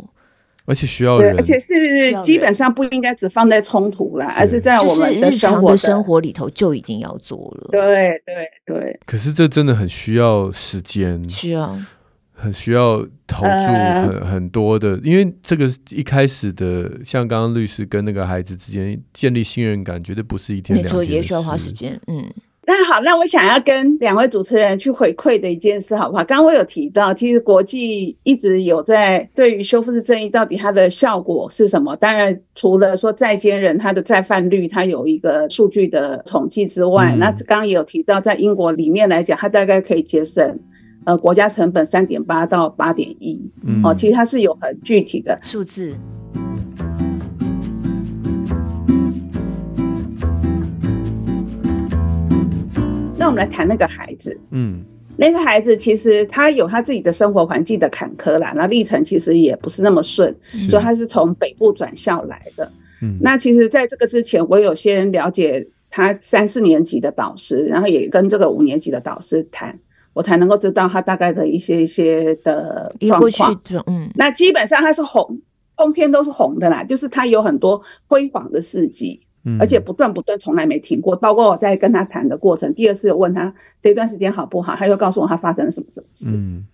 [0.68, 1.72] 而且需要人，而且是
[2.20, 7.68] 基本上不应该只放在冲突啦，而是在我们的日常的生活里头就已经要做了。
[7.72, 7.80] 对
[8.26, 9.00] 对对。
[9.06, 11.74] 可是这真的很需要时间，需要
[12.34, 21.98] 很需要投注很很多的，因为这个一开始的，像刚刚律师跟那个孩子之间建立信任感，绝对不是一天两天，也需要花时间。
[22.08, 22.30] 嗯。
[22.68, 26.22] 那好，那我想要跟两位主持人去回馈的一件事，好不好？
[26.22, 31.96] 刚刚我有提到，其实国际一直有在对于修复式正义到底它的效果是什么？
[31.96, 40.58] 当然，除了说在监人他的再犯率，它有一个数据的统计之外，嗯、那刚刚也有提到，在英国里面来讲，它大概可以节省
[41.06, 43.50] 呃国家成本三点八到八点一，
[43.82, 45.94] 哦，其实它是有很具体的数字。
[53.30, 54.40] 们来谈那个孩子。
[54.50, 54.84] 嗯，
[55.16, 60.36] 那个孩子其实他有他自己的生活环境的坎坷啦，那历程其实也不是那么顺，
[60.70, 62.72] 所以他是从北部转校来的。
[63.00, 69.78] 嗯，那其实在这个之前，我有先了解他三四年级的导师，然后也跟这个五年级的导师谈，
[70.12, 73.60] 我才能够知道他大概的一些一些的状况。
[73.86, 75.40] 嗯，那基本上他是红，
[75.76, 79.22] 通篇都是红的啦，就是他有很多辉煌的事迹。
[79.60, 81.16] 而且不断不断，从来没停过。
[81.16, 86.26] 包括我在跟他谈的过程，第二次问他这段时间好不好，他又告诉我他发生了什么什么事。
[86.28, 86.66] 嗯，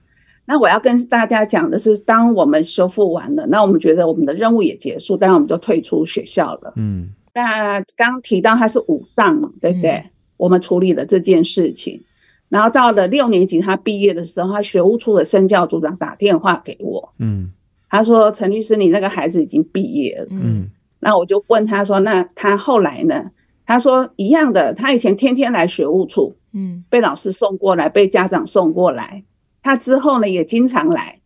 [0.47, 6.73] 那我要跟大家讲的是，当我们修复完了，那我们觉得我们的任务也结束，当然我们就退出学校了。
[6.77, 9.91] 嗯，那刚提到他是五上嘛，对不对？
[9.91, 12.03] 嗯、我们处理了这件事情，
[12.49, 17.13] 然后到了六年级他毕业的时候，他学务处的生教组长打电话给我。
[17.19, 17.53] 嗯，
[17.89, 20.71] 他说：“陈律师，你那个孩子已经毕业了。”嗯。
[21.05, 23.31] 那我就问他说：“那他后来呢？”
[23.67, 29.25] 他说：“一样的，他以前天天来学务处，嗯，被老师送过来，被家长送过来。
[29.63, 31.21] 他之后呢，也经常来，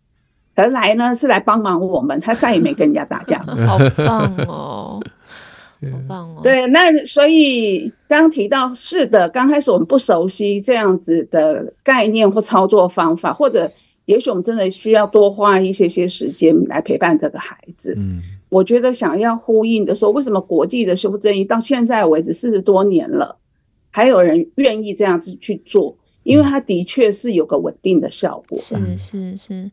[0.54, 3.38] 而来呢是来帮忙我们，他再也没跟人家打架。
[3.66, 5.00] 好棒哦，
[5.80, 6.40] 好棒哦。
[6.42, 13.72] 对，那所以刚提到是的，刚开始我们不熟悉这样子的概念或操作方法，或者
[14.08, 17.94] 也许我们真的需要多花一些些时间来陪伴这个孩子。
[17.96, 23.36] 嗯。”我觉得想要呼应的说，为什么国际的修复正义到现在为止四十多年了，
[23.90, 25.98] 还有人愿意这样子去做？
[26.22, 28.56] 因为它的确是有个稳定的效果。
[28.58, 29.70] 是是是，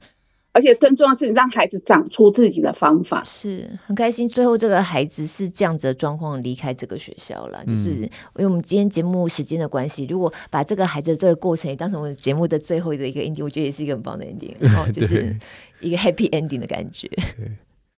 [0.55, 3.21] 而且更重要的是让孩子长出自己的方法。
[3.25, 7.61] 是很开心，最后这个孩子是这样子的状况离开这个学校了。
[7.65, 15.37] 就是因为我们今天节目时间的关系，如果把这个孩子的这个过程也当成我们节目的最后的一个 ending，我觉得也是一个很棒的 ending， 然后就是
[15.81, 17.09] 一个 happy ending 的感觉。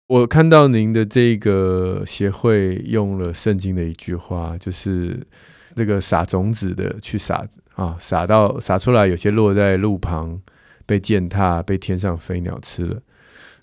[0.08, 5.20] 我看到您的这个协会用了圣经的一句话，就是
[5.76, 7.46] 这个撒种子的去撒
[7.76, 10.42] 啊，撒到撒出来，有些落在路旁
[10.88, 12.98] 被践踏，被天上飞鸟吃了；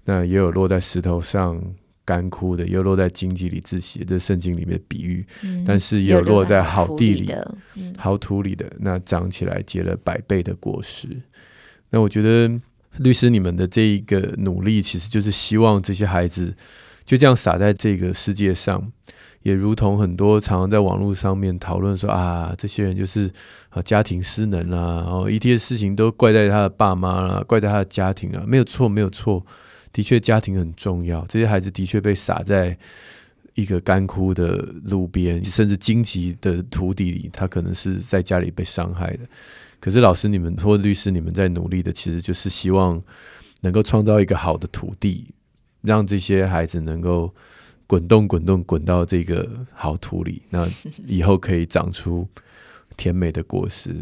[0.04, 1.60] 那也有落在石头上
[2.04, 4.04] 干枯的，也有落在荆棘里窒息。
[4.04, 7.34] 这圣经里面的比喻，嗯、但是也有落在好地里、
[7.74, 11.08] 嗯、好土里的，那长起来结了百倍的果实。
[11.90, 12.60] 那我觉得。
[12.98, 16.56] 律师，你们的这一个努力，其实就是希望这些孩子
[17.04, 18.92] 就这样撒在这个世界上，
[19.44, 23.30] 也如同很多常常在网络上面讨论说啊，这些人就是
[23.68, 29.44] 啊家庭失能啦，然后一切事情都怪在他的爸妈啦，怪在他的家庭啊，没有错，没有错，
[29.92, 32.74] 的确家庭很重要，这些孩子的确被撒在
[33.52, 39.20] 一个干枯的路边，甚至荆棘的土地里，他可能是在家里被伤害的。
[39.78, 42.98] 可是老师，你们或律师，你们在努力的，其实就是希望
[43.60, 45.26] 能够创造一个好的土地，
[45.82, 47.30] 让这些孩子能够
[47.86, 50.68] 滚动、滚动、滚到这个好土里，那
[51.06, 52.26] 以后可以长出
[52.96, 53.94] 甜美的果实。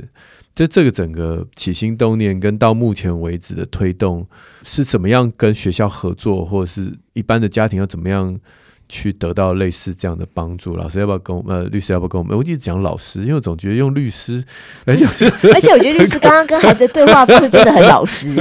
[0.54, 4.26] 这这个整个起心动念跟到目前为止的推动
[4.62, 8.38] 是怎么样跟学校合作，或者是一般的家庭要怎么样？
[8.88, 11.56] 去得到类似这样的帮助，老师要不要跟我们？
[11.56, 12.36] 呃，律师要不要跟我们？
[12.36, 14.44] 我一直讲老师，因为我总觉得用律师，
[14.84, 15.06] 而 且
[15.54, 18.36] 而且我觉得律师刚刚跟孩子的对话不是真的很老实。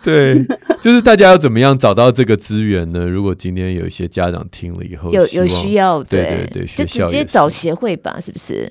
[0.04, 0.46] 对，
[0.80, 3.06] 就是大家要怎么样找到这个资源呢？
[3.06, 8.70] 如果今天有一些家长听了以后，有有需要，对对对，就直接找协会吧，是不是？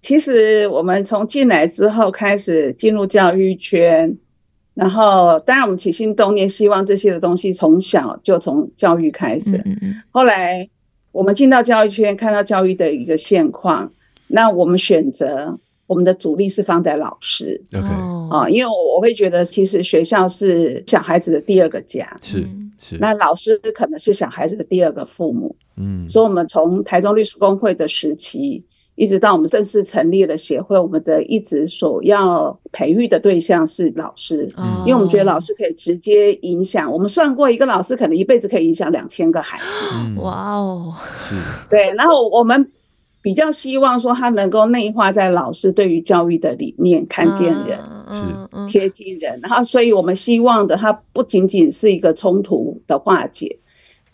[0.00, 4.16] 其实我们从进来之后开始进入教育圈。
[4.74, 9.58] 然后，当然，我们起心动念，希望这些的东西从小就从教育开始。
[9.66, 10.02] 嗯嗯。
[10.10, 10.70] 后来，
[11.12, 13.92] 我们进到教育圈，看到教育的一个现况，
[14.28, 17.62] 那我们选择我们的主力是放在老师。
[17.74, 17.86] OK。
[18.30, 22.16] 啊，因为我我会觉得，其实学校是小孩子的第二个家。
[22.22, 22.46] 是
[22.78, 22.96] 是。
[22.98, 25.56] 那老师可能是小孩子的第二个父母。
[25.76, 26.08] 嗯。
[26.08, 28.64] 所以，我们从台中律师工会的时期。
[28.94, 34.46] 一直到我们正式成立了协会，我们的一直所要培育的对象是老师，
[34.84, 36.92] 因为我们觉得老师可以直接影响。
[36.92, 40.20] 我们算过，一个老师可能一辈子可以影响两千个孩子。
[40.20, 41.34] 哇哦，是，
[41.70, 41.94] 对。
[41.94, 42.70] 然后我们
[43.22, 47.78] 比较希望说，他能够内化在老师对于教育的理念，看见人，
[48.10, 49.38] 是贴近人。
[49.40, 53.60] 然后，所以我们希望的，他不仅仅是一个冲突的化解。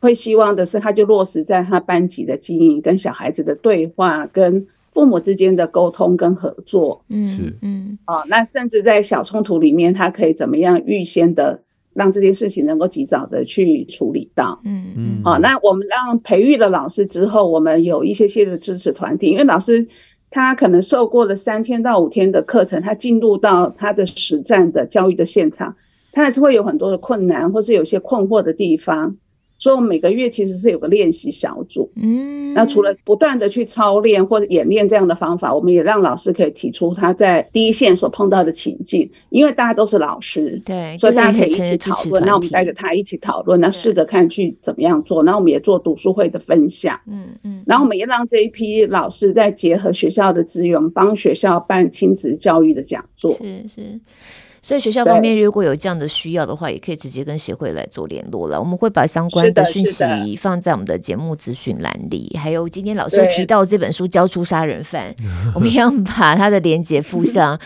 [0.01, 7.03] 会希望的是，他就落实在他班级的经营、跟小孩子的对话、跟父母之间的沟通跟合作。
[7.09, 11.63] 嗯，是，嗯，哦，那甚至在小冲突里面，他可以怎么样预先的
[11.95, 14.61] 让这件事情能够及早的去处理到。
[14.65, 19.89] 嗯嗯，好，那我们让培育了老师之后，我们有一些些的支持团体，因为老师
[20.31, 25.77] 他可能受过了三天到五天的课程，他进入到他的实战的教育的现场，
[26.13, 29.17] 他还是会有很多的困难，或是有些困惑的地方。
[29.59, 31.91] 所以我们每个月其实是有个练习小组。
[31.97, 42.25] 嗯，那除了不断的去操练或者演练这样的方法，我们也让老师可以提出他在第一线所碰到的情境，因为大家都是老师，对，所以大家可以一起讨论。
[42.25, 45.25] 那我们带着他一起讨论，那试着看去怎么样做。
[45.25, 47.01] 然后我们也做读书会的分享。
[47.07, 53.33] 嗯嗯，然后我们也让这一批老师再结合学校的资源，帮学校办亲子教育的讲座。
[53.33, 54.01] 是是。
[54.61, 58.61] 所以学校方面如果有这样的需要的话，也可以直接跟协会来做联络了。
[58.61, 65.15] 我们会把相关的讯息放在我们的节目资讯栏里，还有今天老师提到这本书《交出杀人犯》，
[65.55, 67.59] 我们要把它的连接附上，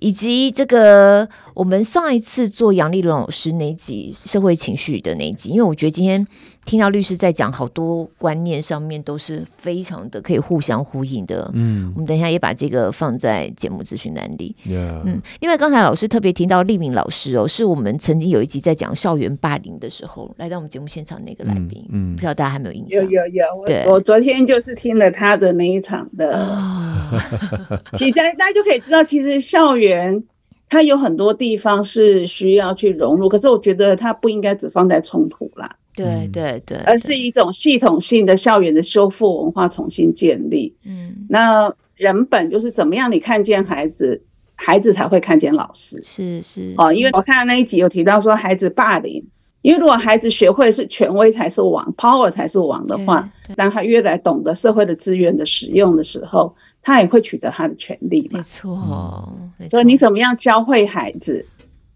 [0.00, 6.26] 以及这个我们上一次做杨丽荣老师那集社会情绪的那集，因为我觉得今天。
[6.68, 11.50] 听到律师在讲，好多观念上面都是非常的可以互相呼应的。
[11.54, 14.54] 嗯，我们等一下也把这个放在节目资讯栏里。
[14.66, 21.82] 嗯，另外刚才老师特别提到立明老师哦，是我们曾经有一集在讲校园霸凌的时候，来到我们节目现场那个来宾。
[21.90, 23.02] 嗯，不知道大家还没有印象？
[23.02, 26.38] 有有有，对，我昨天就是听了他的那一场的。
[26.38, 27.80] Oh.
[27.96, 30.22] 其实大家大家就可以知道，其实校园
[30.68, 35.77] 它有很多地方是需要去融入，可是我觉得它不应该只放在冲突啦。
[36.04, 40.76] 对对对，而是一种系统性的校园的修复文化重新建立。
[40.84, 43.10] 嗯，那人本就是怎么样？
[43.10, 44.22] 你看见孩子，
[44.54, 46.00] 孩子才会看见老师。
[46.02, 49.26] 是是哦，因为我看到那一集有提到说孩子霸凌，
[49.62, 58.30] 因为如果孩子学会是权威才是王，power 才是王的话，当他越来懂得社会的资源的使用的时候，他也会取得他的权利。
[58.32, 59.70] 没错，嗯，没错。
[59.70, 61.44] 所以你怎么样教会孩子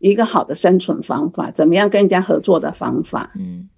[0.01, 1.53] 一个好的生存方法？
[1.53, 3.31] 怎么样跟人家合作的方法？
[3.37, 3.69] 嗯。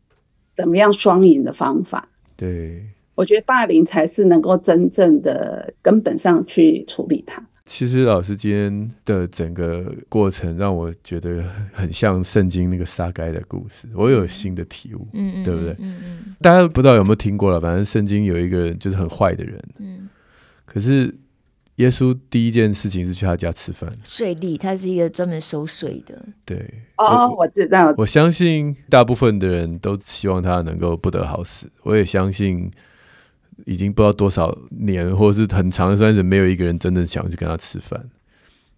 [0.55, 2.09] 怎么样双赢的方法？
[2.37, 2.83] 对，
[3.15, 7.45] 我觉得霸凌才是能够真正的根本上去处理它。
[7.65, 11.43] 其实老师今天的整个过程让我觉得
[11.73, 15.73] 很像圣经那个撒该的故事，我有新的体悟，嗯，对不对？
[15.79, 16.37] 嗯嗯。
[16.41, 17.61] 大家不知道有没有听过了？
[17.61, 20.09] 反正圣经有一个人就是很坏的人，嗯，
[20.65, 21.15] 可是。
[21.77, 26.17] 耶稣第一件事情是去他家吃饭，税吏，他是一个专门收税的。
[26.45, 27.93] 对，哦，我，知道。
[27.97, 31.69] 我相信大部分的人都希望他能够不得好死。
[31.83, 32.71] 我也相信，
[33.67, 38.09] 已经不知道多少年，或者是很长的时间，没有一个人真的想去跟他吃饭。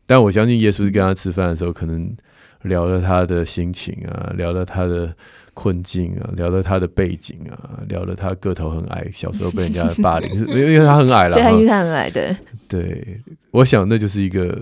[0.06, 2.16] 但我相信，耶稣是跟他吃饭的时候，可能
[2.62, 5.14] 聊了他的心情啊，聊了他的。
[5.56, 12.36] 困境啊，聊了他的背景啊，聊了他个头很矮，小时候被人家霸凌， 是因为他很矮了，对，因为他很矮的。
[12.68, 13.18] 对，
[13.52, 14.54] 我想那就是一个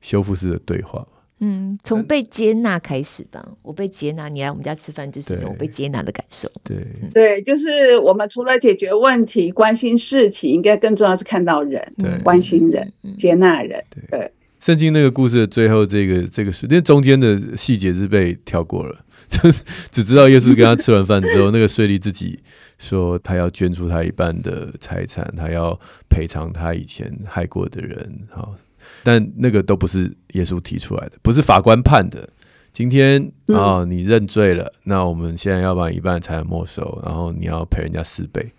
[0.00, 1.06] 修复式的对话。
[1.38, 3.48] 嗯，从被接纳开始吧。
[3.62, 6.50] 我被接纳，你来我们家吃饭，就是从我被接纳的感受。
[6.64, 13.84] 对，嗯、对，就是我们除了解决问题、关心事情，应该更重要是看到人，对，关心人、嗯、接纳人。
[14.10, 14.32] 对，
[14.64, 19.04] 圣经那个故事的最后，这个这个是，因为中间的细节是被跳过了。
[19.28, 22.40] 就 是只知道耶稣跟他吃完饭之后，那个税吏自己
[22.78, 28.20] 说他要捐出他一半的财产，他要赔偿他以前害过的人。
[28.30, 28.54] 好，
[29.02, 32.26] 但那个都不是耶稣提出来的，不是法官判的。
[32.72, 38.50] 今天啊、哦，你认罪了，那我们现在要把一半财产没收，然后你要赔人家四倍。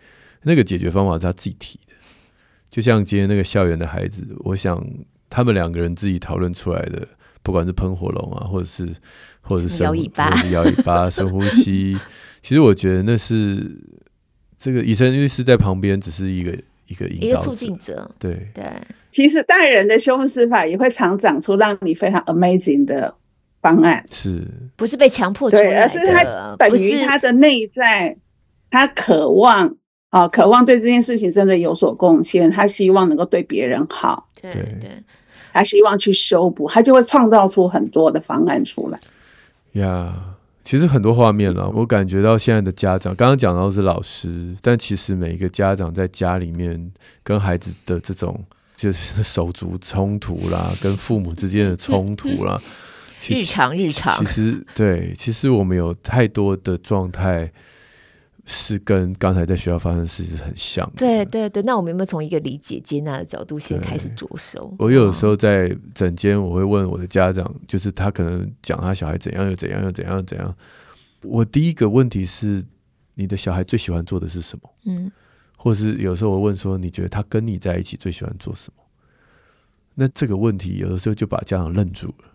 [0.43, 1.95] 那个解决方法是他自己提的，
[2.69, 4.79] 就像今天那个校园的孩子，我想
[5.35, 7.07] 他们两个人自己讨论出来的。
[7.43, 8.89] 不管是喷火龙啊，或者是
[9.39, 11.95] 或者是摇尾巴，或者是摇尾巴， 深呼吸。
[12.41, 13.71] 其实我觉得那是
[14.57, 16.57] 这个医生律师在旁边，只是一个
[16.87, 18.09] 一个一个促进者。
[18.17, 18.65] 对对，
[19.11, 23.13] 其实大人的修复司法也会常长出让你非常 amazing 的
[23.61, 24.43] 方案，是
[24.75, 25.81] 不是被强迫出来的？
[25.83, 28.17] 而是他等于他的内在，
[28.71, 29.67] 他渴望
[30.09, 34.31] 啊、哦，渴望对这件事情真的有所贡献，他希望能够对别人好。
[34.41, 34.89] 对对。
[35.55, 38.99] 对他希望去修补，他就会创造出很多的方案出来。
[39.81, 46.91] 呀，yeah, 其实很多画面了，我感觉到现在的家长，刚刚讲到是老师，但其实每一个家长在家里面
[47.23, 48.43] 跟孩子的这种
[48.75, 52.61] 就是 手足冲突啦，跟父母之间的冲突啦，
[53.29, 57.49] 日常日常，其实对，其实我们有太多的状态。
[58.45, 60.97] 是跟刚才在学校发生的事情很像的。
[60.97, 64.71] 对对对，那我们有没有从一个理解、接纳的角度先开始着手？
[64.77, 70.55] 我有时候在诊间，我会问我的家长，就是他可能讲他小孩怎样又怎样又怎样又怎样。
[71.23, 72.63] 我第一个问题是，
[73.15, 74.69] 你的小孩最喜欢做的是什么？
[74.85, 75.11] 嗯，
[75.57, 78.83] 或是有时候我问说，你觉得他跟你在一起最喜欢做什么？
[79.95, 82.25] 那这个问题有的时候就把家长愣住了，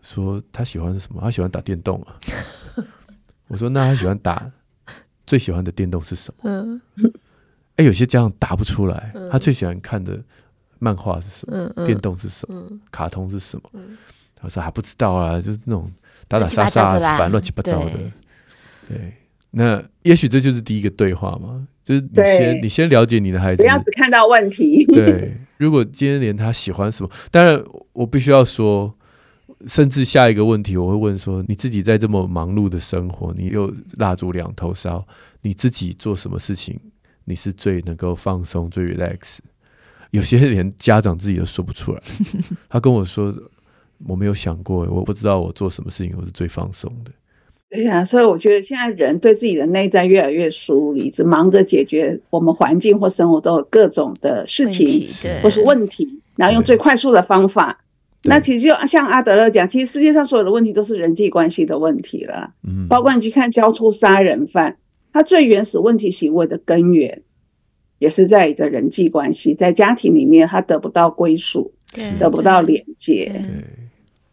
[0.00, 1.20] 说他喜欢什么？
[1.20, 2.16] 他喜欢打电动啊。
[3.48, 4.50] 我说那他喜欢打。
[5.26, 6.50] 最喜欢的电动是什么？
[6.50, 6.80] 嗯，
[7.76, 9.12] 哎，有些家长答不出来。
[9.30, 10.18] 他最喜欢看的
[10.78, 11.84] 漫画是什么？
[11.86, 12.64] 电动是什么？
[12.90, 13.80] 卡通是什么？
[14.34, 15.90] 他说还不知道啊，就是那种
[16.28, 17.92] 打打杀杀、反乱七八糟的。
[18.88, 19.12] 对，
[19.52, 24.84] 那也许这就是第一个对话嘛，就是你先你先了解你的孩子，不要只看到问题。
[24.86, 27.62] 对，如果今天连他喜欢什么，当然
[27.92, 28.92] 我必须要说，
[29.66, 35.06] 甚至下一个问题我会问说，你自己在这么忙碌的生活，你又蜡烛两头烧，
[35.42, 36.78] 你自己做什么事情，
[37.24, 39.38] 你是最能够放松、最 relax？
[40.10, 42.02] 有些连家长自己都说不出来。
[42.68, 43.34] 他跟我说，
[44.06, 47.10] 我没有想过，我不知道我做什么事情我是最放松的。
[47.70, 55.08] 对呀，所以我觉得现在人对自己的内在越来越疏离，只忙着解决我们环境或生活中的各种的事情
[55.42, 57.78] 或是问题，然后用最快速的方法。
[58.24, 62.54] 那其实就像阿德勒讲，其实世界上所有的问题都是人际关系的问题了。
[62.62, 64.76] 嗯，包括你去看交出杀人犯，
[65.12, 67.22] 他最原始问题行为的根源，
[67.98, 71.74] 也是在一个人际关系，在家庭里面他得不到归属，
[72.20, 73.44] 得不到连接，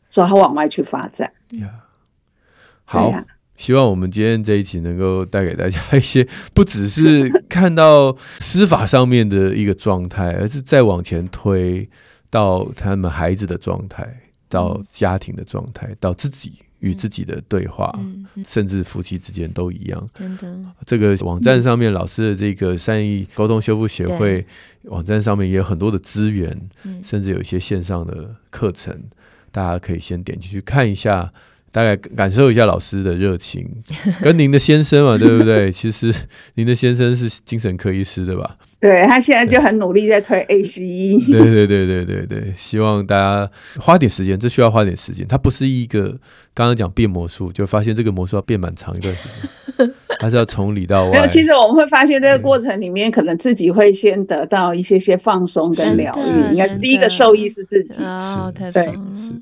[0.08, 1.32] 所以他往外去发展。
[1.52, 1.70] 呀。
[2.86, 3.12] 好，
[3.56, 11.88] 希望我们今天这一集能够带给大家一些，不只是看到司法上面的一个状态，而是再往前推
[12.30, 20.10] 到他们孩子的状态，到家庭的状态，到自己与自己的对话，嗯、甚至夫妻之间都一样。
[20.14, 24.46] 真的，这个网站上面老师的这个善意沟通修复协会
[24.84, 26.58] 网站上面也有很多的资源，
[27.04, 28.98] 甚至有一些线上的课程，
[29.52, 31.32] 大家可以先点进去看一下。
[31.72, 33.68] 大概感受一下老师的热情，
[34.22, 35.72] 跟您的先生嘛，对不对？
[35.72, 36.14] 其实
[36.56, 38.58] 您的先生是精神科医师对吧？
[38.80, 41.30] 对，他现在就很努力在推 ACE。
[41.30, 45.28] 对对对对对对，希望大家花点时间，这需要花点时间。
[45.28, 46.18] 它不是一个
[46.54, 49.28] 刚刚讲变魔术，就发现这个魔术要变蛮长一段时
[49.78, 49.92] 间，
[50.22, 51.12] 还是要从里到外。
[51.12, 56.54] 没有，其实我们会发现这个过程里面，可能自己会先得到一些些放松跟疗愈。
[56.54, 58.02] 应该第一个受益是自己。
[58.02, 58.94] 哦，太棒了。
[59.18, 59.34] 是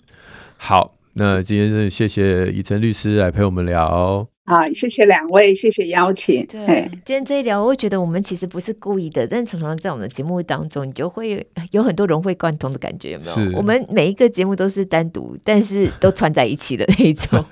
[0.58, 0.97] 好。
[1.20, 4.30] 那今天是谢谢以诚律师来陪我们聊。
[4.50, 6.46] 好，谢谢两位，谢谢邀请。
[6.46, 13.32] 对，今天这一聊，我会觉得我们其实不是故意的，但常常在我们的节目当中，你就会有很多融会贯通的感觉，有没有？
[13.34, 17.44] 是我们每一个节目都是单独，但是都串在一起的那一种。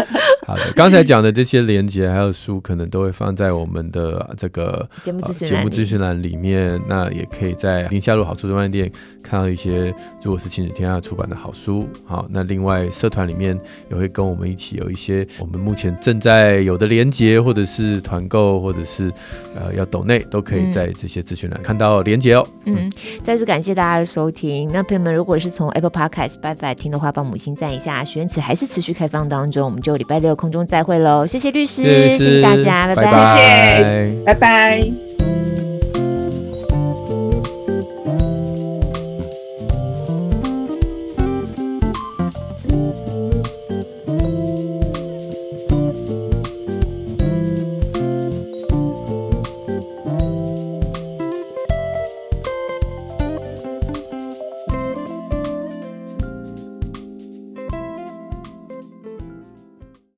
[0.48, 5.20] 好的，刚才讲的这些连接还有书，可能都会放在我们的这个节目
[5.68, 6.80] 资讯栏里面。
[6.88, 8.90] 那也可以在宁夏路好书专卖店
[9.22, 11.86] 看到一些，如果是亲子天下出版的好书。
[12.06, 13.56] 好，那另外社团里面
[13.90, 16.29] 也会跟我们一起有一些我们目前正在。
[16.30, 19.12] 在有的连接，或者是团购，或者是
[19.56, 22.46] 呃要抖内，都可以在这些资讯栏看到连接哦。
[22.66, 22.90] 嗯，
[23.24, 24.70] 再次感谢大家的收听。
[24.72, 28.04] 那朋友们，如果是从 Apple Podcast、Spotify 听的话，帮母亲赞一下。
[28.04, 31.26] 许愿池还是持续开放当中，我们就礼拜六空中再会喽。
[31.26, 34.14] 谢谢律师，谢谢，谢谢大家，拜拜，拜拜。
[34.26, 35.39] 拜拜。